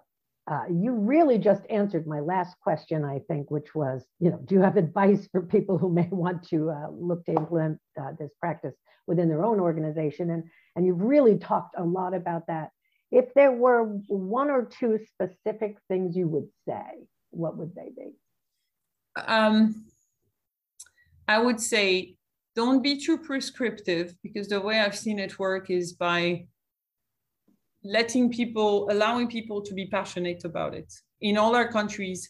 Uh, 0.49 0.63
you 0.69 0.93
really 0.93 1.37
just 1.37 1.63
answered 1.69 2.05
my 2.05 2.19
last 2.19 2.55
question, 2.59 3.05
I 3.05 3.19
think, 3.29 3.49
which 3.49 3.73
was, 3.73 4.03
you 4.19 4.29
know, 4.29 4.39
do 4.43 4.55
you 4.55 4.61
have 4.61 4.75
advice 4.75 5.27
for 5.31 5.41
people 5.41 5.77
who 5.77 5.91
may 5.91 6.07
want 6.11 6.47
to 6.49 6.69
uh, 6.69 6.87
look 6.91 7.25
to 7.25 7.31
implement 7.31 7.79
uh, 7.99 8.11
this 8.19 8.31
practice 8.39 8.75
within 9.07 9.29
their 9.29 9.43
own 9.43 9.59
organization? 9.59 10.31
And, 10.31 10.43
and 10.75 10.85
you've 10.85 11.01
really 11.01 11.37
talked 11.37 11.75
a 11.77 11.83
lot 11.83 12.13
about 12.13 12.47
that. 12.47 12.71
If 13.11 13.33
there 13.35 13.51
were 13.51 13.83
one 14.07 14.49
or 14.49 14.65
two 14.65 14.99
specific 15.13 15.77
things 15.87 16.17
you 16.17 16.27
would 16.27 16.47
say, 16.67 17.07
what 17.29 17.57
would 17.57 17.75
they 17.75 17.89
be? 17.95 18.13
Um, 19.15 19.85
I 21.27 21.37
would 21.37 21.61
say 21.61 22.15
don't 22.55 22.83
be 22.83 22.99
too 22.99 23.17
prescriptive 23.17 24.13
because 24.21 24.47
the 24.47 24.61
way 24.61 24.79
I've 24.79 24.97
seen 24.97 25.19
it 25.19 25.39
work 25.39 25.69
is 25.69 25.93
by 25.93 26.45
letting 27.83 28.31
people, 28.31 28.89
allowing 28.91 29.27
people 29.27 29.61
to 29.61 29.73
be 29.73 29.87
passionate 29.87 30.45
about 30.45 30.73
it. 30.73 30.93
In 31.21 31.37
all 31.37 31.55
our 31.55 31.67
countries, 31.67 32.29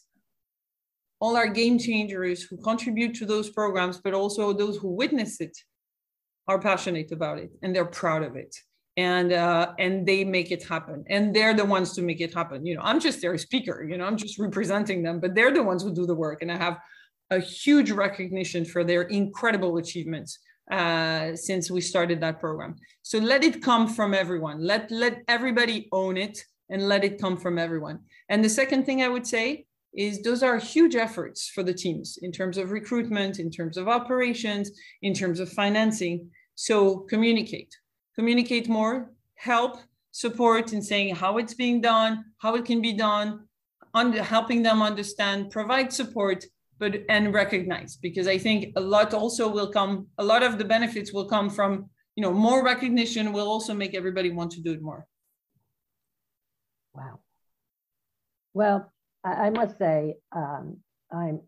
all 1.20 1.36
our 1.36 1.48
game 1.48 1.78
changers 1.78 2.44
who 2.44 2.58
contribute 2.58 3.14
to 3.16 3.26
those 3.26 3.50
programs, 3.50 4.00
but 4.00 4.14
also 4.14 4.54
those 4.54 4.78
who 4.78 4.90
witness 4.90 5.42
it, 5.42 5.58
are 6.48 6.60
passionate 6.60 7.12
about 7.12 7.40
it 7.40 7.52
and 7.62 7.76
they're 7.76 7.86
proud 7.86 8.24
of 8.24 8.36
it. 8.36 8.56
And 8.96 9.34
uh, 9.34 9.74
and 9.80 10.06
they 10.06 10.24
make 10.24 10.52
it 10.52 10.64
happen. 10.64 11.04
And 11.10 11.36
they're 11.36 11.56
the 11.56 11.66
ones 11.66 11.94
to 11.94 12.04
make 12.04 12.22
it 12.22 12.34
happen. 12.34 12.64
You 12.66 12.76
know 12.76 12.82
i'm 12.84 13.00
just 13.00 13.22
their 13.22 13.36
speaker 13.38 13.84
you 13.90 13.98
know 13.98 14.06
i'm 14.06 14.18
just 14.18 14.38
representing 14.38 15.02
them 15.02 15.20
but 15.20 15.34
they're 15.34 15.54
the 15.54 15.64
ones 15.64 15.82
who 15.84 15.94
do 15.94 16.06
the 16.06 16.14
work. 16.14 16.42
And 16.42 16.52
i 16.52 16.58
have 16.58 16.78
a 17.30 17.40
huge 17.40 17.92
recognition 17.92 18.66
for 18.66 18.84
their 18.84 19.04
incredible 19.04 19.78
achievements 19.78 20.40
uh, 20.72 21.36
since 21.36 21.70
we 21.70 21.82
started 21.82 22.22
that 22.22 22.40
program. 22.40 22.76
So 23.02 23.18
let 23.18 23.44
it 23.44 23.62
come 23.62 23.88
from 23.88 24.14
everyone. 24.14 24.60
Let 24.66 24.90
let 24.92 25.24
everybody 25.28 25.90
own 25.92 26.18
it 26.18 26.44
and 26.70 26.88
let 26.88 27.04
it 27.04 27.20
come 27.20 27.38
from 27.38 27.58
everyone. 27.58 28.00
And 28.30 28.44
the 28.44 28.50
second 28.50 28.86
thing 28.86 29.02
I 29.02 29.10
would 29.10 29.28
say 29.28 29.66
is 29.94 30.22
those 30.22 30.42
are 30.42 30.58
huge 30.58 30.96
efforts 30.96 31.50
for 31.50 31.64
the 31.64 31.74
teams 31.74 32.18
in 32.22 32.32
terms 32.32 32.58
of 32.58 32.72
recruitment, 32.72 33.40
in 33.40 33.52
terms 33.52 33.78
of 33.78 33.88
operations, 33.88 34.72
in 35.02 35.14
terms 35.14 35.40
of 35.40 35.52
financing. 35.52 36.30
So 36.56 37.00
communicate, 37.10 37.76
communicate 38.16 38.68
more, 38.68 39.12
help, 39.36 39.78
support 40.12 40.74
in 40.74 40.82
saying 40.82 41.16
how 41.16 41.38
it's 41.38 41.54
being 41.54 41.82
done, 41.82 42.26
how 42.38 42.56
it 42.56 42.66
can 42.66 42.82
be 42.82 42.94
done, 42.94 43.48
under 43.94 44.24
helping 44.24 44.64
them 44.64 44.82
understand, 44.82 45.52
provide 45.52 45.94
support, 45.94 46.46
but 46.84 47.02
and 47.08 47.34
recognize 47.34 47.96
because 47.96 48.28
I 48.28 48.38
think 48.38 48.74
a 48.76 48.82
lot 48.82 49.14
also 49.14 49.48
will 49.48 49.72
come, 49.72 50.08
a 50.18 50.24
lot 50.24 50.44
of 50.44 50.58
the 50.58 50.66
benefits 50.66 51.14
will 51.14 51.30
come 51.36 51.50
from, 51.50 51.90
you 52.18 52.22
know, 52.22 52.34
more 52.34 52.62
recognition 52.62 53.32
will 53.32 53.48
also 53.48 53.74
make 53.74 53.96
everybody 53.96 54.32
want 54.32 54.52
to 54.52 54.62
do 54.62 54.74
it 54.74 54.82
more. 54.82 55.08
Wow. 56.94 57.20
Well, 58.54 58.92
I, 59.24 59.32
I 59.46 59.50
must 59.50 59.78
say, 59.78 60.16
um, 60.36 60.78
I'm 61.10 61.40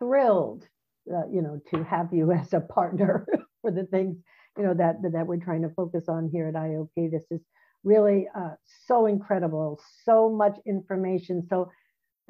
thrilled, 0.00 0.66
uh, 1.08 1.28
you 1.30 1.40
know, 1.40 1.60
to 1.72 1.84
have 1.84 2.12
you 2.12 2.32
as 2.40 2.52
a 2.52 2.60
partner 2.60 3.24
for 3.62 3.70
the 3.70 3.84
things, 3.84 4.16
you 4.58 4.64
know, 4.64 4.74
that, 4.74 4.96
that 5.02 5.26
we're 5.28 5.36
trying 5.36 5.62
to 5.62 5.70
focus 5.70 6.08
on 6.08 6.28
here 6.32 6.48
at 6.48 6.54
IAOP. 6.54 7.12
This 7.12 7.26
is 7.30 7.40
really 7.84 8.26
uh, 8.36 8.54
so 8.86 9.06
incredible, 9.06 9.80
so 10.04 10.28
much 10.28 10.56
information. 10.66 11.46
So 11.48 11.70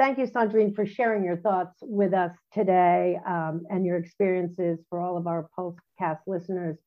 thank 0.01 0.17
you, 0.17 0.25
Sandrine, 0.25 0.75
for 0.75 0.87
sharing 0.87 1.23
your 1.23 1.37
thoughts 1.37 1.77
with 1.83 2.15
us 2.15 2.33
today 2.55 3.19
um, 3.27 3.65
and 3.69 3.85
your 3.85 3.99
experiences 3.99 4.79
for 4.89 4.99
all 4.99 5.19
of 5.19 5.27
our 5.27 5.51
Pulsecast 5.59 6.21
listeners. 6.27 6.79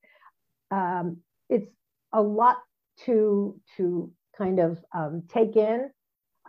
Um, 0.72 1.18
it's 1.48 1.70
a 2.12 2.20
lot 2.20 2.58
to, 3.06 3.56
to 3.78 4.12
kind 4.36 4.60
of 4.60 4.80
um, 4.96 5.22
take 5.32 5.56
in 5.56 5.92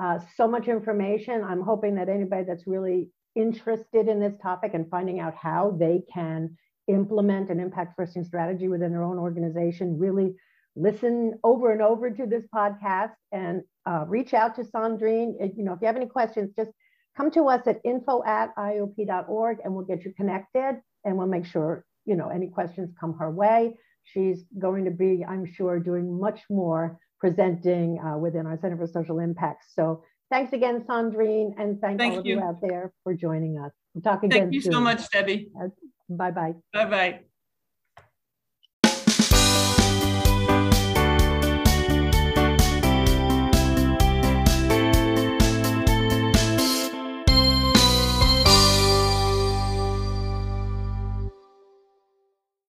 uh, 0.00 0.20
so 0.38 0.48
much 0.48 0.66
information. 0.66 1.44
I'm 1.44 1.60
hoping 1.60 1.96
that 1.96 2.08
anybody 2.08 2.44
that's 2.44 2.66
really 2.66 3.10
interested 3.36 4.08
in 4.08 4.18
this 4.18 4.32
topic 4.42 4.72
and 4.72 4.88
finding 4.88 5.20
out 5.20 5.34
how 5.34 5.76
they 5.78 6.02
can 6.14 6.56
implement 6.88 7.50
an 7.50 7.60
impact 7.60 7.92
first 7.94 8.16
strategy 8.24 8.68
within 8.68 8.90
their 8.90 9.02
own 9.02 9.18
organization 9.18 9.98
really 9.98 10.34
listen 10.76 11.38
over 11.44 11.72
and 11.72 11.82
over 11.82 12.10
to 12.10 12.26
this 12.26 12.44
podcast 12.54 13.12
and 13.32 13.62
uh, 13.86 14.04
reach 14.06 14.34
out 14.34 14.56
to 14.56 14.64
Sandrine. 14.64 15.34
You 15.56 15.64
know, 15.64 15.72
if 15.72 15.80
you 15.80 15.86
have 15.86 15.96
any 15.96 16.06
questions, 16.06 16.52
just 16.56 16.70
come 17.16 17.30
to 17.32 17.48
us 17.48 17.66
at 17.66 17.80
info 17.84 18.22
at 18.24 18.54
iaop.org 18.56 19.58
and 19.62 19.74
we'll 19.74 19.84
get 19.84 20.04
you 20.04 20.12
connected 20.14 20.80
and 21.04 21.16
we'll 21.16 21.26
make 21.26 21.46
sure, 21.46 21.84
you 22.04 22.16
know, 22.16 22.28
any 22.28 22.48
questions 22.48 22.90
come 22.98 23.14
her 23.18 23.30
way. 23.30 23.74
She's 24.04 24.44
going 24.58 24.84
to 24.84 24.90
be, 24.90 25.24
I'm 25.26 25.46
sure, 25.46 25.78
doing 25.78 26.18
much 26.18 26.40
more 26.50 26.98
presenting 27.20 27.98
uh, 28.00 28.18
within 28.18 28.46
our 28.46 28.58
Center 28.60 28.76
for 28.76 28.86
Social 28.86 29.18
Impact. 29.18 29.64
So 29.74 30.02
thanks 30.30 30.52
again, 30.52 30.84
Sandrine, 30.88 31.54
and 31.58 31.80
thank, 31.80 31.98
thank 31.98 32.12
all 32.14 32.20
of 32.20 32.26
you. 32.26 32.36
you 32.36 32.42
out 32.42 32.60
there 32.60 32.92
for 33.02 33.14
joining 33.14 33.58
us. 33.58 33.72
We'll 33.94 34.02
talk 34.02 34.22
again 34.24 34.42
Thank 34.42 34.54
you 34.54 34.60
soon. 34.60 34.72
so 34.72 34.80
much, 34.80 35.08
Debbie. 35.10 35.48
Uh, 35.58 35.68
bye-bye. 36.08 36.54
Bye-bye. 36.72 37.20